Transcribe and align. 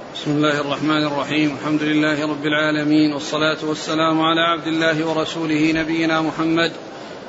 بسم 0.00 0.30
الله 0.30 0.60
الرحمن 0.60 1.06
الرحيم. 1.06 1.56
الحمد 1.60 1.82
لله 1.82 2.26
رب 2.26 2.46
العالمين 2.46 3.12
والصلاة 3.12 3.56
والسلام 3.62 4.22
على 4.22 4.40
عبد 4.40 4.66
الله 4.66 5.06
ورسوله 5.06 5.72
نبينا 5.72 6.20
محمد 6.20 6.72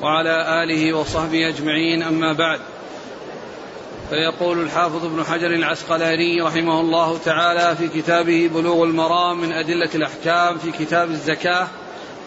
وعلى 0.01 0.63
آله 0.63 0.93
وصحبه 0.93 1.49
أجمعين. 1.49 2.03
أما 2.03 2.33
بعد 2.33 2.59
فيقول 4.09 4.61
الحافظ 4.61 5.05
ابن 5.05 5.23
حجر 5.23 5.47
العسقلاني 5.47 6.41
رحمه 6.41 6.79
الله 6.81 7.17
تعالى 7.17 7.75
في 7.75 8.01
كتابه 8.01 8.49
بلوغ 8.53 8.83
المرام 8.83 9.41
من 9.41 9.51
أدلة 9.51 9.89
الأحكام 9.95 10.57
في 10.57 10.71
كتاب 10.71 11.09
الزكاة 11.09 11.67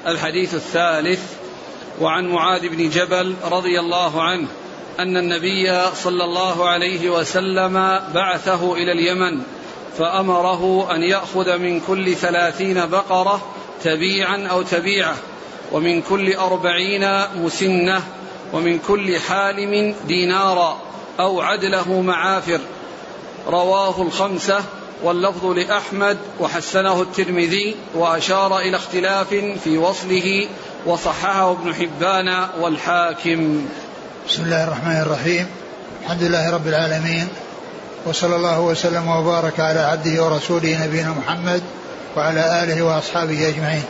الحديث 0.07 0.55
الثالث 0.55 1.34
وعن 2.00 2.29
معاذ 2.29 2.68
بن 2.68 2.89
جبل 2.89 3.34
رضي 3.45 3.80
الله 3.80 4.23
عنه 4.23 4.48
أن 4.98 5.16
النبي 5.16 5.95
صلى 5.95 6.25
الله 6.25 6.68
عليه 6.68 7.11
وسلم 7.11 7.73
بعثه 8.14 8.75
إلى 8.75 8.93
اليمن 8.93 9.43
فأمره 9.98 10.95
أن 10.95 11.02
يأخذ 11.02 11.59
من 11.59 11.80
كل 11.80 12.14
ثلاثين 12.14 12.86
بقرة 12.86 13.41
تبيعا 13.84 14.46
أو 14.50 14.62
تبيعة 14.62 15.14
ومن 15.73 16.02
كل 16.02 16.34
أربعين 16.34 17.09
مسنة 17.36 18.02
ومن 18.52 18.78
كل 18.78 19.20
حالم 19.20 19.95
دينارا 20.06 20.78
أو 21.20 21.40
عدله 21.40 22.00
معافر. 22.00 22.60
رواه 23.48 24.02
الخمسة 24.02 24.60
واللفظ 25.02 25.46
لأحمد 25.46 26.18
وحسنه 26.40 27.02
الترمذي 27.02 27.76
وأشار 27.95 28.59
إلى 28.59 28.76
اختلاف 28.76 29.34
في 29.65 29.78
وصله 29.78 30.48
وصححه 30.87 31.52
ابن 31.52 31.74
حبان 31.74 32.48
والحاكم. 32.60 33.66
بسم 34.28 34.42
الله 34.42 34.65
الرحمن 34.65 35.01
الرحيم. 35.01 35.46
الحمد 36.02 36.23
لله 36.23 36.54
رب 36.54 36.66
العالمين. 36.66 37.28
وصلى 38.07 38.37
الله 38.37 38.61
وسلم 38.61 39.09
وبارك 39.09 39.61
على 39.61 39.80
عبده 39.80 40.25
ورسوله 40.25 40.84
نبينا 40.84 41.11
محمد 41.11 41.62
وعلى 42.16 42.63
آله 42.65 42.82
وأصحابه 42.82 43.49
أجمعين. 43.49 43.85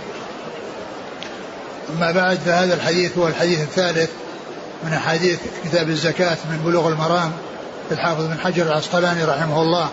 أما 1.97 2.11
بعد 2.13 2.39
فهذا 2.39 2.75
الحديث 2.75 3.19
هو 3.19 3.29
الحديث 3.29 3.61
الثالث 3.61 4.11
من 4.85 4.93
أحاديث 4.93 5.39
كتاب 5.65 5.89
الزكاة 5.89 6.37
من 6.51 6.63
بلوغ 6.65 6.89
المرام 6.89 7.33
للحافظ 7.91 8.25
بن 8.25 8.39
حجر 8.39 8.67
العسقلاني 8.67 9.25
رحمه 9.25 9.63
الله 9.63 9.89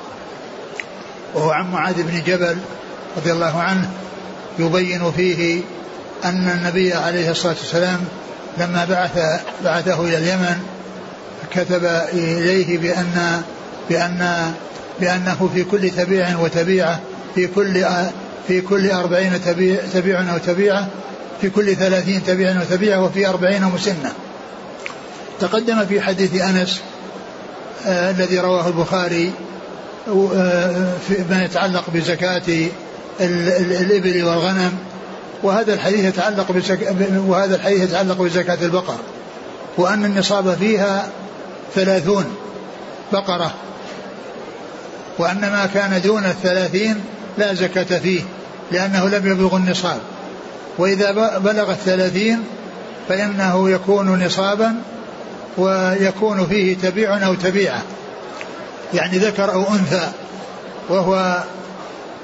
وهو 1.33 1.51
عن 1.51 1.71
معاذ 1.71 2.03
بن 2.03 2.23
جبل 2.27 2.57
رضي 3.17 3.31
الله 3.31 3.61
عنه 3.61 3.89
يبين 4.59 5.11
فيه 5.11 5.61
أن 6.25 6.49
النبي 6.49 6.93
عليه 6.93 7.31
الصلاة 7.31 7.55
والسلام 7.59 8.05
لما 8.57 8.85
بعث 8.85 9.41
بعثه 9.63 10.01
إلى 10.01 10.17
اليمن 10.17 10.59
كتب 11.51 11.85
إليه 12.13 12.77
بأن 12.77 13.43
بأن 13.89 14.51
بأنه 14.99 15.49
في 15.53 15.63
كل 15.63 15.89
تبيع 15.89 16.37
وتبيعة 16.37 16.99
في 17.35 17.47
كل 17.47 17.85
في 18.47 18.61
كل 18.61 18.91
أربعين 18.91 19.41
تبيع, 19.45 19.79
تبيع 19.93 20.33
أو 20.33 20.37
تبيعة 20.37 20.87
في 21.41 21.49
كل 21.49 21.75
ثلاثين 21.75 22.23
تبيع 22.23 22.61
وتبيعة 22.61 23.03
وفي 23.03 23.27
أربعين 23.27 23.63
مسنة. 23.63 24.13
تقدم 25.39 25.85
في 25.85 26.01
حديث 26.01 26.41
أنس 26.41 26.81
آه 27.87 28.11
الذي 28.11 28.39
رواه 28.39 28.67
البخاري 28.67 29.31
آه 30.07 30.93
فيما 31.07 31.43
يتعلق 31.45 31.83
بزكاة 31.93 32.67
الإبل 33.19 34.23
والغنم 34.23 34.71
وهذا 35.43 35.73
الحديث 35.73 36.05
يتعلق 36.05 36.51
وهذا 37.27 37.55
الحديث 37.55 37.81
يتعلق 37.81 38.21
بزكاة 38.21 38.57
البقر 38.61 38.97
وأن 39.77 40.05
النصاب 40.05 40.55
فيها 40.59 41.07
ثلاثون 41.75 42.25
بقرة. 43.13 43.53
وأن 45.17 45.41
ما 45.41 45.69
كان 45.73 46.01
دون 46.01 46.25
الثلاثين 46.25 47.03
لا 47.37 47.53
زكاة 47.53 47.99
فيه 47.99 48.21
لأنه 48.71 49.09
لم 49.09 49.31
يبلغ 49.31 49.55
النصاب. 49.55 49.99
وإذا 50.77 51.11
بلغ 51.37 51.71
الثلاثين 51.71 52.43
فإنه 53.09 53.69
يكون 53.69 54.25
نصابا 54.25 54.75
ويكون 55.57 56.47
فيه 56.47 56.77
تبيع 56.77 57.27
أو 57.27 57.33
تبيعة. 57.33 57.81
يعني 58.93 59.17
ذكر 59.17 59.53
أو 59.53 59.61
أنثى 59.61 60.07
وهو 60.89 61.43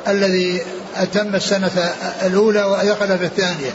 الذي 0.08 0.62
أتم 0.96 1.36
السنة 1.36 1.94
الأولى 2.26 2.64
ودخل 2.64 3.18
في 3.18 3.26
الثانية. 3.26 3.72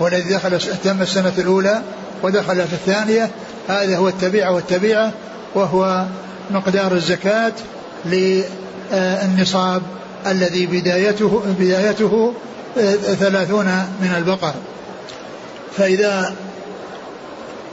والذي 0.00 0.34
دخل 0.34 0.54
أتم 0.54 1.02
السنة 1.02 1.32
الأولى 1.38 1.82
ودخل 2.22 2.56
في 2.56 2.72
الثانية 2.72 3.30
هذا 3.68 3.96
هو 3.96 4.08
التبيعة 4.08 4.52
والتبيعة 4.52 5.12
وهو 5.54 6.04
مقدار 6.50 6.92
الزكاة 6.92 7.52
للنصاب 8.06 9.82
الذي 10.26 10.66
بدايته 10.66 11.42
بدايته 11.58 12.34
ثلاثون 13.20 13.66
من 14.00 14.14
البقر. 14.16 14.54
فإذا 15.76 16.34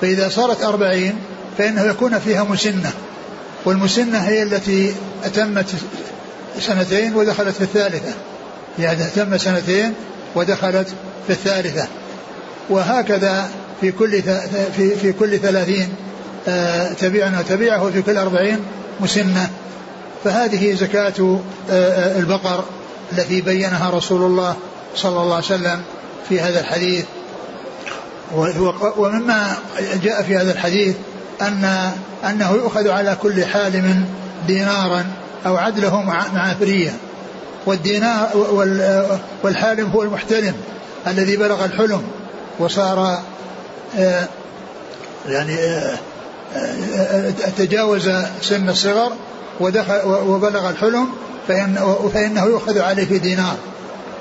فإذا 0.01 0.29
صارت 0.29 0.63
أربعين 0.63 1.15
فإنه 1.57 1.81
يكون 1.81 2.19
فيها 2.19 2.43
مسنة. 2.43 2.91
والمسنة 3.65 4.17
هي 4.17 4.43
التي 4.43 4.93
أتمت 5.23 5.65
سنتين 6.59 7.15
ودخلت 7.15 7.55
في 7.55 7.61
الثالثة. 7.61 8.13
يعني 8.79 9.03
أتم 9.05 9.37
سنتين 9.37 9.93
ودخلت 10.35 10.87
في 11.27 11.33
الثالثة. 11.33 11.87
وهكذا 12.69 13.49
في 13.81 13.91
كل 13.91 14.21
في 14.77 14.95
في 14.95 15.13
كل 15.13 15.39
ثلاثين 15.39 15.89
تبيعا 16.99 17.39
وتبيعه 17.39 17.83
وفي 17.83 18.01
كل 18.01 18.17
أربعين 18.17 18.59
مسنة. 18.99 19.49
فهذه 20.23 20.73
زكاة 20.73 21.39
البقر 22.19 22.63
التي 23.11 23.41
بينها 23.41 23.89
رسول 23.89 24.21
الله 24.21 24.55
صلى 24.95 25.21
الله 25.21 25.35
عليه 25.35 25.45
وسلم 25.45 25.81
في 26.29 26.39
هذا 26.39 26.59
الحديث. 26.59 27.05
ومما 28.97 29.57
جاء 30.03 30.21
في 30.21 30.37
هذا 30.37 30.51
الحديث 30.51 30.95
أن 31.41 31.91
أنه 32.29 32.51
يؤخذ 32.51 32.89
على 32.89 33.17
كل 33.21 33.45
حالم 33.45 34.05
دينارا 34.47 35.05
أو 35.45 35.57
عدله 35.57 36.01
مع 36.01 36.53
فرية. 36.59 36.93
والدينار 37.65 38.29
والحالم 39.43 39.91
هو 39.91 40.03
المحتلم 40.03 40.53
الذي 41.07 41.37
بلغ 41.37 41.65
الحلم 41.65 42.03
وصار 42.59 43.19
يعني 45.29 45.57
تجاوز 47.57 48.09
سن 48.41 48.69
الصغر 48.69 49.11
وبلغ 49.59 50.69
الحلم 50.69 51.07
فإن 51.47 51.95
فإنه 52.13 52.45
يؤخذ 52.45 52.79
عليه 52.79 53.06
في 53.06 53.19
دينار. 53.19 53.56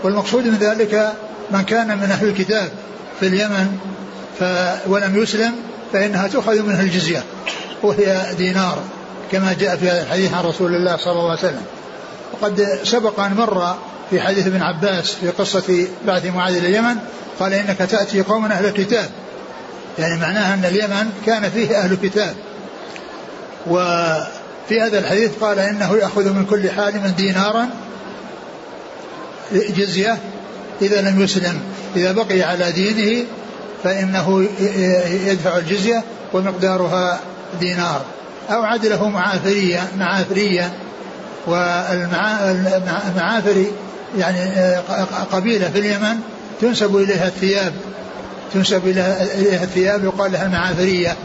والمقصود 0.05 0.45
من 0.45 0.57
ذلك 0.57 1.13
من 1.51 1.63
كان 1.63 1.99
من 1.99 2.11
أهل 2.11 2.29
الكتاب 2.29 2.69
في 3.21 3.27
اليمن 3.27 3.79
ف 4.39 4.45
ولم 4.87 5.23
يسلم 5.23 5.53
فإنها 5.93 6.29
تؤخذ 6.29 6.63
منه 6.63 6.81
الجزية 6.81 7.23
وهي 7.83 8.35
دينار 8.39 8.79
كما 9.33 9.53
جاء 9.53 9.77
في 9.77 10.03
الحديث 10.03 10.35
عن 10.35 10.45
رسول 10.45 10.75
الله 10.75 10.97
صلى 10.97 11.13
الله 11.13 11.31
عليه 11.31 11.39
وسلم. 11.39 11.63
وقد 12.33 12.81
سبق 12.85 13.21
أن 13.21 13.35
مر 13.35 13.77
في 14.11 14.21
حديث 14.21 14.47
ابن 14.47 14.63
عباس 14.63 15.13
في 15.13 15.29
قصة 15.31 15.87
بعث 16.07 16.27
معاذ 16.27 16.57
إلى 16.57 16.69
اليمن 16.69 16.97
قال 17.41 17.53
إنك 17.53 17.79
تأتي 17.79 18.23
قوما 18.23 18.53
أهل 18.53 18.67
الكتاب. 18.67 19.11
يعني 19.99 20.21
معناها 20.21 20.55
أن 20.55 20.65
اليمن 20.65 21.11
كان 21.27 21.51
فيه 21.51 21.79
أهل 21.79 21.97
كتاب. 22.03 22.35
وفي 24.71 24.81
هذا 24.81 24.99
الحديث 24.99 25.31
قال 25.41 25.59
إنه 25.59 25.97
يأخذ 25.97 26.33
من 26.33 26.45
كل 26.45 26.71
حالم 26.71 27.15
دينارا 27.17 27.69
جزية 29.53 30.19
إذا 30.83 31.01
لم 31.01 31.23
يسلم. 31.23 31.61
إذا 31.97 32.13
بقي 32.13 32.43
على 32.43 32.73
دينه 32.73 33.27
فإنه 33.85 34.49
يدفع 35.27 35.57
الجزية 35.57 36.05
ومقدارها 36.33 37.21
دينار. 37.61 38.03
أو 38.51 38.63
عدله 38.63 39.09
معافريا 39.09 39.89
معافريا 39.99 40.73
والمعافري 41.47 42.93
يعني 44.19 44.75
قبيلة 45.33 45.71
في 45.71 45.79
اليمن 45.79 46.17
تنسب 46.61 46.97
إليها 46.97 47.27
الثياب. 47.27 47.73
تنسب 48.55 48.87
إليها 48.87 49.65
الثياب 49.65 50.05
يقال 50.05 50.33
لها 50.33 50.47
المعافرية. 50.47 51.17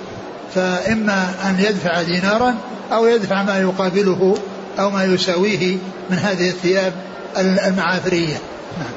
فإما 0.55 1.33
أن 1.43 1.59
يدفع 1.59 2.01
دينارا 2.01 2.55
أو 2.91 3.05
يدفع 3.05 3.43
ما 3.43 3.59
يقابله 3.59 4.37
أو 4.79 4.89
ما 4.89 5.03
يساويه 5.03 5.77
من 6.09 6.17
هذه 6.17 6.49
الثياب 6.49 6.93
المعافرية. 7.37 8.37
نعم. 8.77 8.93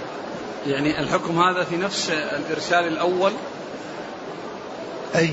يعني 0.67 1.01
الحكم 1.01 1.39
هذا 1.39 1.65
في 1.65 1.77
نفس 1.77 2.11
الإرسال 2.11 2.89
الأول؟ 2.89 3.33
أي. 5.17 5.31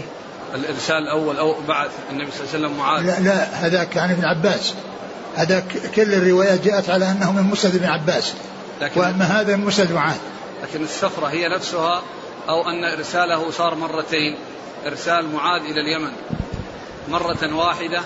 الإرسال 0.56 0.96
الأول 0.96 1.38
أو 1.38 1.56
بعث 1.68 1.92
النبي 2.12 2.31
صلى 2.31 2.40
الله 2.40 2.54
عليه 2.54 2.68
وسلم 2.68 2.78
معاذ؟ 2.78 3.06
لا, 3.06 3.19
لا 3.19 3.44
هذاك 3.44 3.98
عن 3.98 4.12
ابن 4.12 4.25
عباس. 4.25 4.74
هذاك 5.36 5.66
كل 5.96 6.13
الروايات 6.13 6.62
جاءت 6.62 6.90
على 6.90 7.12
أنه 7.12 7.31
من 7.31 7.44
مسند 7.44 7.75
ابن 7.75 7.86
عباس. 7.86 8.34
لكن 8.81 9.01
وأما 9.01 9.25
هذا 9.25 9.56
من 9.56 9.66
مسند 9.66 9.92
معاذ. 9.92 10.18
لكن 10.63 10.84
السفرة 10.84 11.28
هي 11.28 11.48
نفسها 11.48 12.01
أو 12.50 12.69
أن 12.69 12.84
إرساله 12.98 13.51
صار 13.51 13.75
مرتين. 13.75 14.38
إرسال 14.88 15.34
معاذ 15.34 15.62
إلى 15.62 15.81
اليمن 15.81 16.12
مرة 17.10 17.56
واحدة 17.56 18.01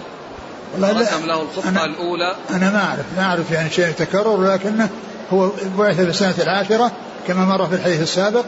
رسم 0.77 1.25
له 1.25 1.42
الخطة 1.42 1.86
الأولى. 1.86 2.36
أنا 2.50 2.71
ما 2.71 2.86
أعرف 2.86 3.06
ما 3.18 3.24
أعرف 3.24 3.51
يعني 3.51 3.69
شيء 3.69 3.92
تكرر 3.92 4.54
لكنه 4.54 4.89
هو 5.33 5.51
بعث 5.77 5.95
في 5.95 6.01
السنة 6.01 6.36
العاشرة 6.44 6.92
كما 7.27 7.45
مر 7.45 7.68
في 7.68 7.75
الحديث 7.75 8.01
السابق 8.01 8.45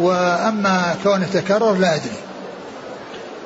وأما 0.00 0.96
كونه 1.02 1.26
تكرر 1.26 1.74
لا 1.74 1.94
أدري. 1.94 2.16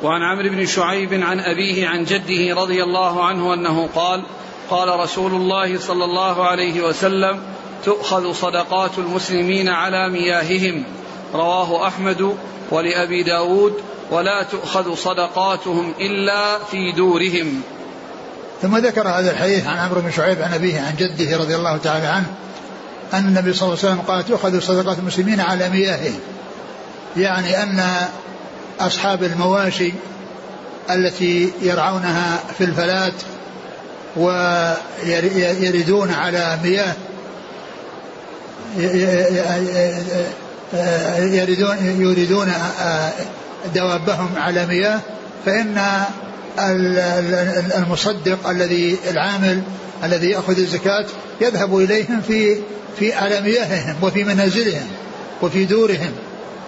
وعن 0.02 0.22
عمرو 0.22 0.48
بن 0.48 0.66
شعيب 0.66 1.12
عن 1.12 1.40
أبيه 1.40 1.88
عن 1.88 2.04
جده 2.04 2.54
رضي 2.54 2.82
الله 2.82 3.24
عنه 3.24 3.54
أنه 3.54 3.88
قال 3.94 4.22
قال 4.70 5.00
رسول 5.00 5.32
الله 5.32 5.78
صلى 5.78 6.04
الله 6.04 6.46
عليه 6.46 6.80
وسلم 6.80 7.40
تؤخذ 7.84 8.32
صدقات 8.32 8.98
المسلمين 8.98 9.68
على 9.68 10.08
مياههم. 10.08 10.84
رواه 11.34 11.86
أحمد 11.86 12.36
ولأبي 12.70 13.22
داود 13.22 13.74
ولا 14.10 14.42
تؤخذ 14.42 14.94
صدقاتهم 14.94 15.94
إلا 16.00 16.58
في 16.58 16.92
دورهم. 16.92 17.62
ثم 18.62 18.76
ذكر 18.76 19.08
هذا 19.08 19.30
الحديث 19.30 19.66
عن 19.66 19.78
عمرو 19.78 20.00
بن 20.00 20.10
شعيب 20.10 20.42
عن 20.42 20.52
أبيه 20.52 20.80
عن 20.80 20.96
جده 20.96 21.36
رضي 21.36 21.56
الله 21.56 21.76
تعالى 21.76 22.06
عنه 22.06 22.26
أن 23.14 23.24
النبي 23.28 23.52
صلى 23.52 23.68
الله 23.68 23.78
عليه 23.78 23.92
وسلم 23.92 24.00
قال 24.00 24.26
تؤخذ 24.26 24.60
صدقات 24.60 24.98
المسلمين 24.98 25.40
على 25.40 25.68
مياههم 25.68 26.18
يعني 27.16 27.62
أن 27.62 27.84
أصحاب 28.80 29.22
المواشي 29.22 29.92
التي 30.90 31.52
يرعونها 31.62 32.38
في 32.58 32.64
الفلات 32.64 33.12
ويردون 34.16 36.12
على 36.12 36.58
مياه 36.64 36.94
يريدون 41.20 41.76
يريدون 42.00 42.52
دوابهم 43.74 44.28
على 44.36 44.66
مياه 44.66 45.00
فإن 45.46 46.04
المصدق 47.78 48.48
الذي 48.48 48.98
العامل 49.10 49.62
الذي 50.04 50.30
يأخذ 50.30 50.58
الزكاة 50.58 51.06
يذهب 51.40 51.78
إليهم 51.78 52.20
في 52.20 52.56
في 52.98 53.12
على 53.12 53.40
مياههم 53.40 53.96
وفي 54.02 54.24
منازلهم 54.24 54.86
وفي 55.42 55.64
دورهم 55.64 56.12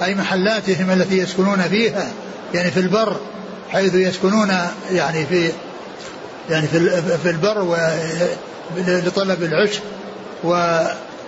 أي 0.03 0.15
محلاتهم 0.15 0.91
التي 0.91 1.19
يسكنون 1.19 1.63
فيها 1.63 2.09
يعني 2.55 2.71
في 2.71 2.81
البر 2.81 3.17
حيث 3.71 3.95
يسكنون 3.95 4.51
يعني 4.93 5.27
في 5.27 5.53
يعني 6.51 6.67
في 6.67 7.03
في 7.23 7.31
البر 7.31 7.77
لطلب 8.87 9.43
العشب 9.43 9.81
و 10.45 10.79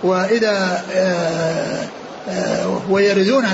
وإذا 0.03 0.83
آه، 0.93 1.85
آه، 2.29 2.81
ويردون 2.89 3.45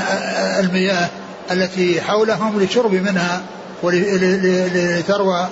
المياه 0.60 1.10
التي 1.52 2.02
حولهم 2.02 2.60
للشرب 2.60 2.94
منها 2.94 3.42
ولتروى 3.84 5.48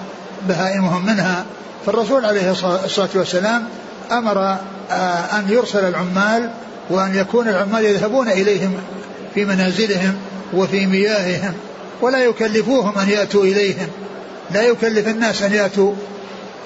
بهائمهم 0.47 1.05
منها 1.05 1.45
فالرسول 1.85 2.25
عليه 2.25 2.51
الصلاة 2.85 3.09
والسلام 3.15 3.63
أمر 4.11 4.57
آه، 4.91 5.39
أن 5.39 5.45
يرسل 5.49 5.85
العمال 5.87 6.49
وأن 6.89 7.15
يكون 7.15 7.47
العمال 7.47 7.85
يذهبون 7.85 8.29
إليهم 8.29 8.73
في 9.33 9.45
منازلهم 9.45 10.15
وفي 10.53 10.85
مياههم 10.85 11.53
ولا 12.01 12.23
يكلفوهم 12.23 12.97
أن 12.99 13.09
يأتوا 13.09 13.43
إليهم 13.43 13.87
لا 14.53 14.61
يكلف 14.61 15.07
الناس 15.07 15.41
أن 15.41 15.53
يأتوا 15.53 15.93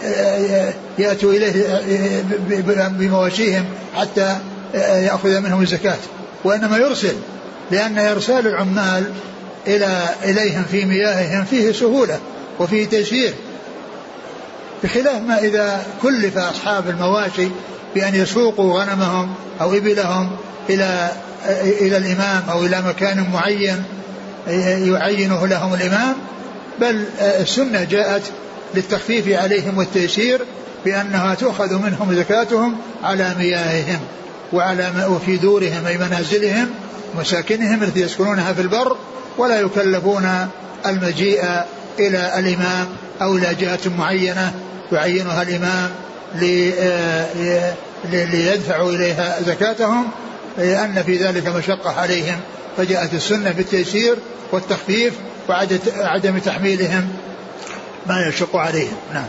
آه، 0.04 0.74
يأتوا 1.00 1.34
إليه 1.34 1.66
آه، 1.66 2.88
بمواشيهم 2.88 3.66
حتى 3.96 4.38
يأخذ 4.74 5.40
منهم 5.40 5.62
الزكاة 5.62 5.98
وإنما 6.44 6.78
يرسل 6.78 7.14
لأن 7.72 7.98
إرسال 7.98 8.48
العمال 8.48 9.04
إلى 9.68 10.10
إليهم 10.24 10.64
في 10.72 10.86
مياههم 10.86 11.46
فيه 11.46 11.72
سهولة 11.72 12.20
وفيه 12.60 12.86
تيسير. 12.86 13.34
بخلاف 14.84 15.22
ما 15.22 15.40
إذا 15.40 15.86
كلف 16.02 16.38
أصحاب 16.38 16.90
المواشي 16.90 17.48
بأن 17.96 18.16
يسوقوا 18.16 18.82
غنمهم 18.82 19.34
أو 19.62 19.74
إبلهم 19.74 20.32
إلى 20.70 21.10
إلى 21.82 21.98
الإمام 21.98 22.44
أو 22.50 22.66
إلى 22.66 22.82
مكان 22.82 23.30
معين 23.34 23.84
يعينه 24.88 25.48
لهم 25.48 25.74
الإمام 25.74 26.16
بل 26.80 27.04
السنة 27.20 27.84
جاءت 27.84 28.24
للتخفيف 28.76 29.28
عليهم 29.28 29.78
والتيسير 29.78 30.42
بأنها 30.86 31.36
تؤخذ 31.36 31.74
منهم 31.76 32.16
زكاتهم 32.16 32.76
على 33.04 33.36
مياههم 33.40 34.00
وعلى 34.54 35.08
وفي 35.10 35.38
دورهم 35.38 35.86
أي 35.88 35.98
منازلهم 35.98 36.70
مساكنهم 37.16 37.84
التي 37.84 38.02
يسكنونها 38.02 38.54
في 38.54 38.62
البر 38.62 38.98
ولا 39.38 39.60
يكلفون 39.60 40.48
المجيء 40.86 41.44
إلى 42.00 42.40
الإمام 42.40 42.88
أو 43.22 43.38
إلى 43.38 43.56
جهة 43.56 43.80
معينة 43.98 44.54
يعينها 44.92 45.42
الإمام 45.42 45.92
ليدفعوا 48.12 48.92
إليها 48.92 49.42
زكاتهم 49.42 50.08
لأن 50.58 51.04
في 51.04 51.18
ذلك 51.18 51.48
مشقة 51.48 52.00
عليهم. 52.00 52.40
فجاءت 52.78 53.14
السنة 53.14 53.52
بالتيسير 53.52 54.16
والتخفيف 54.52 55.14
وعدم 55.50 56.38
تحميلهم 56.38 57.10
ما 58.08 58.28
يشق 58.28 58.56
عليهم. 58.56 58.98
نعم. 59.14 59.28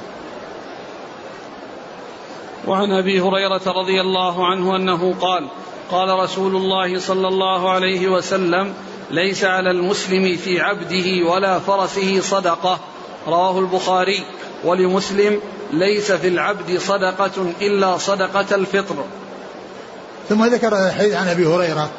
وعن 2.67 2.91
أبي 2.93 3.21
هريرة 3.21 3.63
رضي 3.67 4.01
الله 4.01 4.47
عنه 4.47 4.77
أنه 4.77 5.15
قال 5.15 5.49
قال 5.91 6.09
رسول 6.09 6.57
الله 6.57 6.99
صلى 6.99 7.29
الله 7.29 7.71
عليه 7.71 8.09
وسلم 8.09 8.73
ليس 9.11 9.45
على 9.45 9.71
المسلم 9.71 10.37
في 10.37 10.61
عبده 10.61 11.31
ولا 11.31 11.59
فرسه 11.59 12.21
صدقة. 12.21 12.79
رواه 13.27 13.59
البخاري. 13.59 14.25
ولمسلم 14.65 15.41
ليس 15.73 16.13
في 16.13 16.29
العبد 16.29 16.79
صدقة 16.79 17.53
إلا 17.61 17.99
صدقة 17.99 18.55
الفطر. 18.55 19.05
ثم 20.29 20.45
ذكر 20.45 20.87
الحديث 20.87 21.15
عن 21.15 21.29
أبي 21.29 21.47
هريرة 21.47 21.91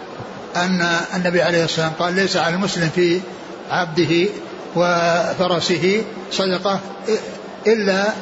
أن 0.55 0.87
النبي 1.15 1.41
عليه 1.41 1.63
الصلاة 1.63 1.87
والسلام 1.87 1.91
قال 1.99 2.15
ليس 2.15 2.37
على 2.37 2.55
المسلم 2.55 2.89
في 2.95 3.21
عبده 3.69 4.29
وفرسه 4.75 6.03
صدقة 6.31 6.79
إلا 7.67 8.13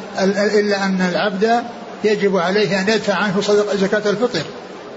إلا 0.59 0.85
أن 0.85 1.01
العبد 1.01 1.63
يجب 2.03 2.37
عليه 2.37 2.81
أن 2.81 2.89
يدفع 2.89 3.13
عنه 3.13 3.41
صدقه 3.41 3.75
زكاة 3.75 4.09
الفطر. 4.09 4.43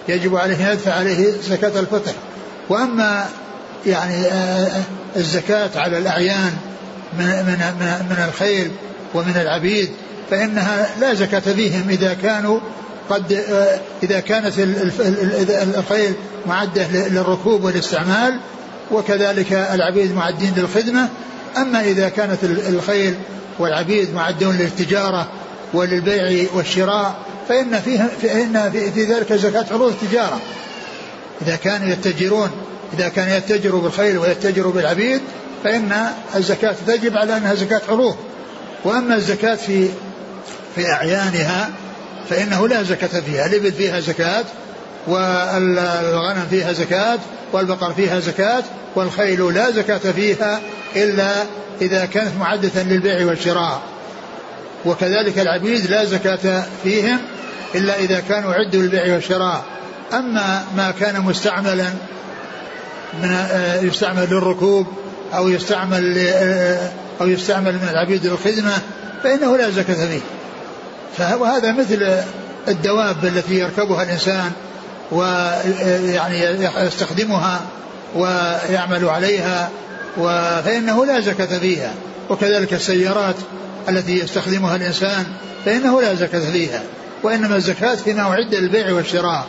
يجب 0.08 0.37
عليه 0.37 0.54
ان 0.54 0.72
يدفع 0.72 0.93
عليه 0.93 1.32
زكاة 1.43 1.81
الفطر. 1.81 2.12
وأما 2.69 3.26
يعني 3.87 4.26
الزكاة 5.16 5.70
على 5.76 5.99
الأعيان 5.99 6.52
من 7.19 7.26
من 7.26 7.58
من 8.10 8.25
الخيل 8.28 8.70
ومن 9.14 9.37
العبيد 9.37 9.90
فإنها 10.31 10.88
لا 11.00 11.14
زكاة 11.14 11.38
فيهم 11.38 11.88
إذا 11.88 12.14
كانوا 12.14 12.60
قد 13.10 13.43
إذا 14.02 14.21
كانت 14.21 14.54
الخيل 15.76 16.14
معدة 16.47 16.87
للركوب 16.92 17.64
والاستعمال 17.64 18.38
وكذلك 18.90 19.52
العبيد 19.52 20.14
معدين 20.14 20.52
للخدمة. 20.56 21.09
أما 21.56 21.80
إذا 21.80 22.09
كانت 22.09 22.38
الخيل 22.44 23.14
والعبيد 23.59 24.14
معدون 24.14 24.56
للتجارة 24.56 25.28
وللبيع 25.75 26.47
والشراء 26.54 27.14
فإن 27.52 27.80
فيها 27.80 28.09
فإن 28.23 28.71
في 28.94 29.04
ذلك 29.04 29.32
زكاة 29.32 29.64
عروض 29.71 29.92
التجارة. 30.02 30.40
إذا 31.42 31.56
كانوا 31.56 31.88
يتجرون 31.88 32.50
إذا 32.94 33.09
كان 33.09 33.28
يتجروا 33.28 33.80
بالخيل 33.80 34.18
ويتجروا 34.18 34.73
بالعبيد 34.73 35.21
فإن 35.64 36.06
الزكاة 36.37 36.75
تجب 36.87 37.16
على 37.16 37.37
أنها 37.37 37.54
زكاة 37.54 37.80
عروض 37.88 38.16
وأما 38.85 39.14
الزكاة 39.14 39.54
في 39.54 39.88
في 40.75 40.92
أعيانها 40.92 41.71
فإنه 42.30 42.68
لا 42.68 42.82
زكاة 42.82 43.21
فيها. 43.21 43.47
الإبل 43.47 43.73
فيها 43.73 44.00
زكاة 44.00 44.44
والغنم 45.06 46.47
فيها 46.50 46.73
زكاة 46.73 47.18
والبقر 47.52 47.92
فيها 47.92 48.21
زكاة 48.21 48.62
والخيل 48.94 49.54
لا 49.54 49.71
زكاة 49.71 50.12
فيها 50.12 50.61
إلا 50.97 51.32
إذا 51.82 52.04
كانت 52.04 52.37
معدة 52.40 52.82
للبيع 52.82 53.26
والشراء. 53.26 53.91
وكذلك 54.84 55.38
العبيد 55.38 55.90
لا 55.90 56.04
زكاة 56.04 56.64
فيهم 56.82 57.18
إلا 57.74 57.98
إذا 57.98 58.20
كانوا 58.28 58.52
عدوا 58.52 58.82
للبيع 58.82 59.14
والشراء. 59.14 59.64
أما 60.12 60.64
ما 60.76 60.90
كان 61.00 61.20
مستعملا 61.20 61.88
من 63.22 63.30
آه، 63.30 63.80
يستعمل 63.80 64.26
للركوب 64.30 64.86
أو 65.34 65.48
يستعمل 65.48 66.18
آه، 66.18 66.90
أو 67.20 67.26
يستعمل 67.26 67.72
من 67.72 67.88
العبيد 67.90 68.26
للخدمة 68.26 68.72
فإنه 69.22 69.56
لا 69.56 69.70
زكاة 69.70 70.06
فيه. 70.06 70.20
وهذا 71.34 71.72
مثل 71.72 72.22
الدواب 72.68 73.24
التي 73.24 73.54
يركبها 73.54 74.02
الإنسان 74.02 74.50
ويعني 75.12 76.68
يستخدمها 76.76 77.60
ويعمل 78.16 79.08
عليها 79.08 79.70
فإنه 80.64 81.06
لا 81.06 81.20
زكاة 81.20 81.58
فيها. 81.58 81.94
وكذلك 82.30 82.72
السيارات 82.72 83.34
التي 83.88 84.18
يستخدمها 84.18 84.76
الإنسان 84.76 85.26
فإنه 85.64 86.00
لا 86.00 86.14
زكاة 86.14 86.52
فيها 86.52 86.82
وإنما 87.22 87.56
الزكاة 87.56 87.94
فيما 87.94 88.22
أعد 88.22 88.54
للبيع 88.54 88.92
والشراء. 88.92 89.46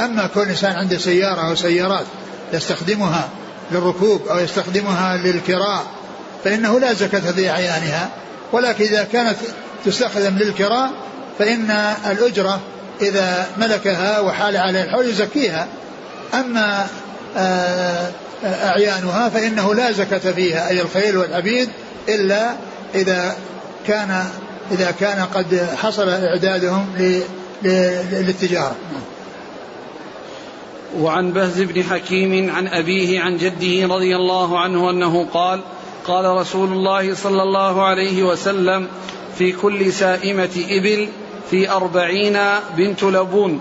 أما 0.00 0.26
كل 0.26 0.40
إنسان 0.40 0.72
عنده 0.72 0.98
سيارة 0.98 1.48
أو 1.48 1.54
سيارات 1.54 2.06
يستخدمها 2.52 3.28
للركوب 3.72 4.28
أو 4.28 4.38
يستخدمها 4.38 5.16
للكراء 5.16 5.86
فإنه 6.44 6.80
لا 6.80 6.92
زكاة 6.92 7.32
في 7.32 7.50
أعيانها. 7.50 8.10
ولكن 8.52 8.84
إذا 8.84 9.06
كانت 9.12 9.36
تستخدم 9.84 10.38
للكراء 10.38 10.90
فإن 11.38 11.70
الأجرة 12.10 12.60
إذا 13.00 13.46
ملكها 13.56 14.20
وحال 14.20 14.56
عليه 14.56 14.82
الحول 14.84 15.08
يزكيها. 15.08 15.66
أما 16.34 16.86
آه، 17.36 18.10
أعيانها 18.44 19.28
فإنه 19.28 19.74
لا 19.74 19.92
زكاة 19.92 20.32
فيها 20.32 20.68
أي 20.68 20.80
الخيل 20.80 21.16
والعبيد 21.16 21.68
إلا 22.08 22.54
إذا 22.94 23.36
كان 23.88 24.24
إذا 24.70 24.90
كان 24.90 25.26
قد 25.34 25.68
حصل 25.76 26.08
إعدادهم 26.08 26.86
للتجارة. 27.62 28.76
وعن 30.98 31.32
بهز 31.32 31.60
بن 31.60 31.82
حكيم 31.82 32.50
عن 32.50 32.68
أبيه 32.68 33.20
عن 33.20 33.36
جده 33.36 33.94
رضي 33.94 34.16
الله 34.16 34.58
عنه 34.58 34.90
أنه 34.90 35.26
قال 35.34 35.60
قال 36.06 36.24
رسول 36.24 36.72
الله 36.72 37.14
صلى 37.14 37.42
الله 37.42 37.82
عليه 37.82 38.22
وسلم 38.22 38.86
في 39.38 39.52
كل 39.52 39.92
سائمة 39.92 40.64
إبل 40.70 41.08
في 41.50 41.70
أربعين 41.70 42.38
بنت 42.76 43.02
لبون 43.02 43.60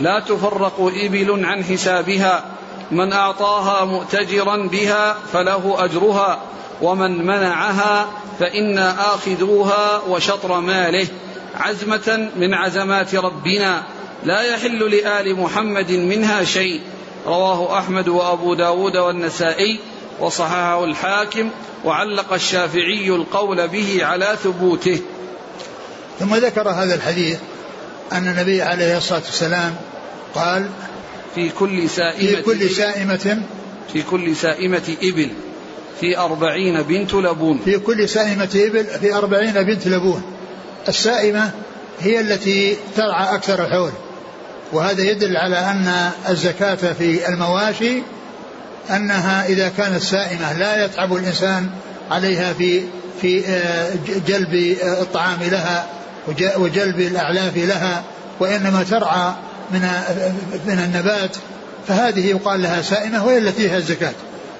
لا 0.00 0.20
تفرق 0.20 0.92
إبل 1.04 1.44
عن 1.44 1.64
حسابها 1.64 2.44
من 2.90 3.12
أعطاها 3.12 3.84
مؤتجرا 3.84 4.56
بها 4.56 5.16
فله 5.32 5.84
أجرها. 5.84 6.38
ومن 6.82 7.26
منعها 7.26 8.08
فإنا 8.40 9.14
آخذوها 9.14 10.02
وشطر 10.08 10.60
ماله 10.60 11.06
عزمة 11.54 12.30
من 12.36 12.54
عزمات 12.54 13.14
ربنا 13.14 13.82
لا 14.24 14.42
يحل 14.42 14.90
لآل 14.90 15.40
محمد 15.40 15.92
منها 15.92 16.44
شيء. 16.44 16.80
رواه 17.26 17.78
أحمد 17.78 18.08
وأبو 18.08 18.54
داود 18.54 18.96
والنسائي 18.96 19.80
وصححه 20.20 20.84
الحاكم 20.84 21.50
وعلق 21.84 22.32
الشافعي 22.32 23.08
القول 23.08 23.68
به 23.68 24.04
على 24.04 24.36
ثبوته. 24.44 25.00
ثم 26.20 26.34
ذكر 26.34 26.68
هذا 26.68 26.94
الحديث 26.94 27.38
أن 28.12 28.28
النبي 28.28 28.62
عليه 28.62 28.96
الصلاة 28.96 29.22
والسلام 29.26 29.76
قال 30.34 30.70
في 31.34 31.50
كل 31.50 31.90
سائمة 31.90 32.36
في 32.36 32.42
كل 32.42 32.70
سائمة 32.70 33.42
في 33.92 34.02
كل 34.02 34.36
سائمة 34.36 34.96
إبل. 35.02 35.30
في 36.00 36.18
أربعين 36.18 36.82
بنت 36.82 37.14
لبون. 37.14 37.60
في 37.64 37.78
كل 37.78 38.08
سائمة 38.08 38.48
إبل 38.54 38.84
في 38.84 39.14
أربعين 39.14 39.52
بنت 39.52 39.88
لبون. 39.88 40.22
السائمة 40.88 41.50
هي 42.00 42.20
التي 42.20 42.76
ترعى 42.96 43.34
أكثر 43.34 43.64
الحول. 43.64 43.92
وهذا 44.72 45.02
يدل 45.02 45.36
على 45.36 45.58
أن 45.58 46.10
الزكاة 46.28 46.74
في 46.74 47.28
المواشي 47.28 48.02
أنها 48.90 49.46
إذا 49.46 49.68
كانت 49.68 50.02
سائمة 50.02 50.58
لا 50.58 50.84
يتعب 50.84 51.16
الإنسان 51.16 51.70
عليها 52.10 52.52
في 52.52 52.82
في 53.22 53.46
آه، 53.46 53.90
جلب 54.26 54.54
آه، 54.54 55.02
الطعام 55.02 55.38
لها 55.42 55.86
وجلب 56.56 57.00
الأعلاف 57.00 57.56
لها 57.56 58.02
وإنما 58.40 58.82
ترعى 58.90 59.32
من 59.70 59.84
آه، 59.84 60.32
من 60.66 60.78
النبات. 60.78 61.36
فهذه 61.88 62.26
يقال 62.26 62.62
لها 62.62 62.82
سائمة 62.82 63.26
وهي 63.26 63.38
التي 63.38 63.62
فيها 63.62 63.76
الزكاة. 63.76 64.12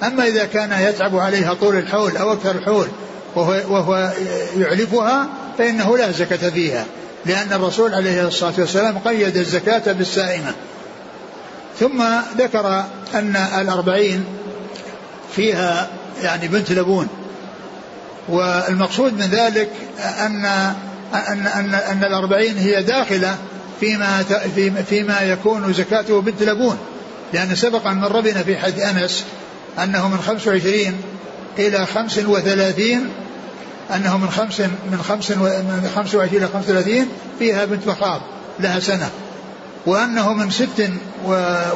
أما 0.03 0.26
إذا 0.26 0.45
كان 0.45 0.73
يتعب 0.73 1.17
عليها 1.17 1.55
طول 1.55 1.76
الحول 1.76 2.17
أو 2.17 2.33
أكثر 2.33 2.50
الحول 2.50 2.87
وهو, 3.35 3.53
وهو 3.69 4.12
يعلفها 4.59 5.29
فإنه 5.59 5.99
لا 5.99 6.11
زكاة 6.11 6.50
فيها 6.50 6.85
لأن 7.26 7.53
الرسول 7.53 7.95
عليه 7.95 8.26
الصلاة 8.26 8.55
والسلام 8.59 8.99
قيد 8.99 9.37
الزكاة 9.37 9.93
بالسائمة. 9.93 10.53
ثم 11.81 12.03
ذكر 12.38 12.85
أن 13.15 13.37
الأربعين 13.37 14.25
فيها 15.37 15.88
يعني 16.23 16.49
بنت 16.49 16.73
لبون 16.73 17.09
والمقصود 18.29 19.12
من 19.12 19.26
ذلك 19.26 19.71
أن 19.99 20.45
أن 21.15 21.47
أن, 21.47 21.75
أن 21.75 22.05
الأربعين 22.05 22.59
هي 22.59 22.83
داخلة 22.83 23.37
فيما 23.81 24.25
فيما 24.88 25.21
يكون 25.21 25.73
زكاته 25.73 26.21
بنت 26.21 26.43
لبون 26.43 26.79
لأن 27.33 27.55
سبق 27.55 27.87
أن 27.87 27.97
مر 27.97 28.21
بنا 28.21 28.43
في 28.43 28.57
حديث 28.57 28.83
أنس 28.83 29.25
أنه 29.78 30.09
من 30.09 30.18
25 30.18 30.75
إلى 31.59 31.87
35 31.87 33.09
أنه 33.95 34.18
من 34.18 34.30
خمس 34.30 34.61
من 34.61 34.99
خمس 35.09 35.30
من 35.30 35.90
25 35.95 36.42
إلى 36.42 36.49
35 36.52 37.09
فيها 37.38 37.64
بنت 37.64 37.87
مخاض 37.87 38.21
لها 38.61 38.80
سنة. 38.80 39.11
وأنه 39.87 40.33
من 40.33 40.50
ست 40.50 40.90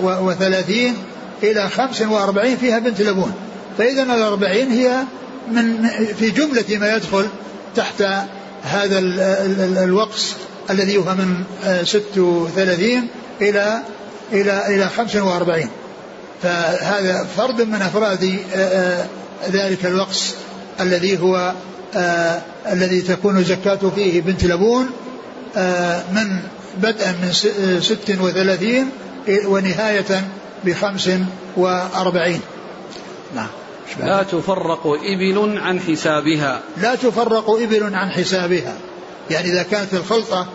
وثلاثين 0.03 0.97
إلى 1.43 1.69
خمس 1.69 2.03
وأربعين 2.03 2.57
فيها 2.57 2.79
بنت 2.79 3.01
لبون. 3.01 3.35
فإذا 3.79 4.03
الأربعين 4.03 4.71
هي 4.71 5.05
من 5.53 5.89
في 6.19 6.31
جملة 6.31 6.79
ما 6.79 6.97
يدخل 6.97 7.27
تحت 7.77 8.03
هذا 8.63 8.99
الوقص 9.85 10.35
الذي 10.71 10.97
هو 10.97 11.15
من 11.15 11.45
ست 11.85 12.19
وثلاثين 12.19 13.09
إلى 13.41 13.83
إلى 14.33 14.67
إلى 14.67 14.89
خمس 14.89 15.17
وأربعين. 15.17 15.69
فهذا 16.43 17.27
فرد 17.37 17.61
من 17.61 17.83
أفراد 17.83 18.39
ذلك 19.51 19.87
الوقص 19.87 20.35
الذي 20.81 21.19
هو 21.19 21.55
آه 21.95 22.43
الذي 22.73 23.01
تكون 23.01 23.45
زكاته 23.45 23.91
فيه 23.91 24.21
بنت 24.21 24.45
لبون 24.45 24.91
آه 25.57 26.03
من 26.13 26.43
بدءا 26.83 27.15
من 27.23 27.33
ست 27.83 28.17
وثلاثين 28.21 28.91
ونهاية 29.29 30.29
بخمس 30.65 31.11
وأربعين. 31.57 32.41
نعم. 33.35 33.49
لا 34.01 34.23
تفرق 34.23 34.87
إبل 34.87 35.59
عن 35.59 35.81
حسابها. 35.81 36.61
لا 36.77 36.95
تفرق 36.95 37.51
إبل 37.51 37.95
عن 37.95 38.11
حسابها. 38.11 38.75
يعني 39.31 39.49
إذا 39.49 39.63
كانت 39.63 39.95
الخلطة 39.95 40.47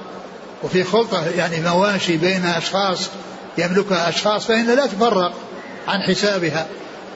وفي 0.63 0.83
خلطة 0.83 1.23
يعني 1.37 1.61
مواشي 1.61 2.17
بين 2.17 2.45
أشخاص 2.45 3.09
يملكها 3.57 4.09
أشخاص 4.09 4.45
فإن 4.45 4.75
لا 4.75 4.85
تفرق. 4.85 5.33
عن 5.87 6.01
حسابها 6.01 6.67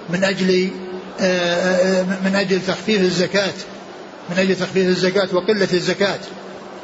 من 0.09 0.23
أجل 0.23 0.69
آه، 1.21 2.01
آه، 2.01 2.03
من 2.03 2.35
أجل 2.35 2.61
تخفيف 2.67 3.01
الزكاة 3.01 3.53
من 4.29 4.39
أجل 4.39 4.55
تخفيف 4.55 4.88
الزكاة 4.88 5.27
وقلة 5.33 5.67
الزكاة. 5.73 6.19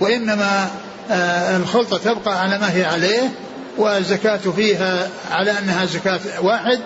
وإنما 0.02 0.70
آه، 1.12 1.58
الخلطة 1.58 1.98
تبقى 1.98 2.42
على 2.42 2.60
ما 2.60 2.74
هي 2.74 2.86
عليه 2.86 3.32
والزكاة 3.78 4.38
فيها 4.38 5.10
على 5.32 5.52
أنها 5.52 5.86
زكاة 5.86 6.20
واحد 6.42 6.80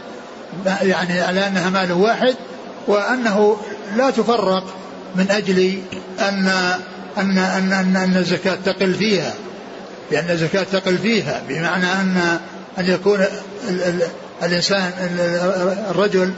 يعني 0.82 1.22
على 1.22 1.48
أنها 1.48 1.70
مال 1.70 1.92
واحد 1.92 2.36
وأنه 2.88 3.58
لا 3.96 4.10
تفرق 4.10 4.76
من 5.16 5.32
أجل 5.32 5.80
أن 6.20 6.48
أن 7.18 7.38
أن 7.38 7.74
أن, 7.74 7.96
أن 7.96 8.18
الزكاة 8.18 8.58
تقل 8.66 8.94
فيها. 8.94 9.34
لأن 10.12 10.30
الزكاة 10.30 10.64
تقل 10.64 10.98
فيها 10.98 11.42
بمعنى 11.50 11.86
أن 11.86 12.40
أن 12.80 12.86
يكون 12.86 13.26
الإنسان 14.44 14.92
الرجل 15.90 16.34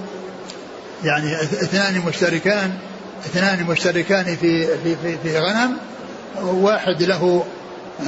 يعني 1.04 1.42
اثنان 1.42 2.00
مشتركان 2.08 2.72
اثنان 3.26 3.64
مشتركان 3.64 4.24
في 4.26 4.68
في 4.68 4.96
في, 5.04 5.18
في 5.24 5.40
غنم 5.40 5.78
واحد 6.42 7.04
له 7.04 7.46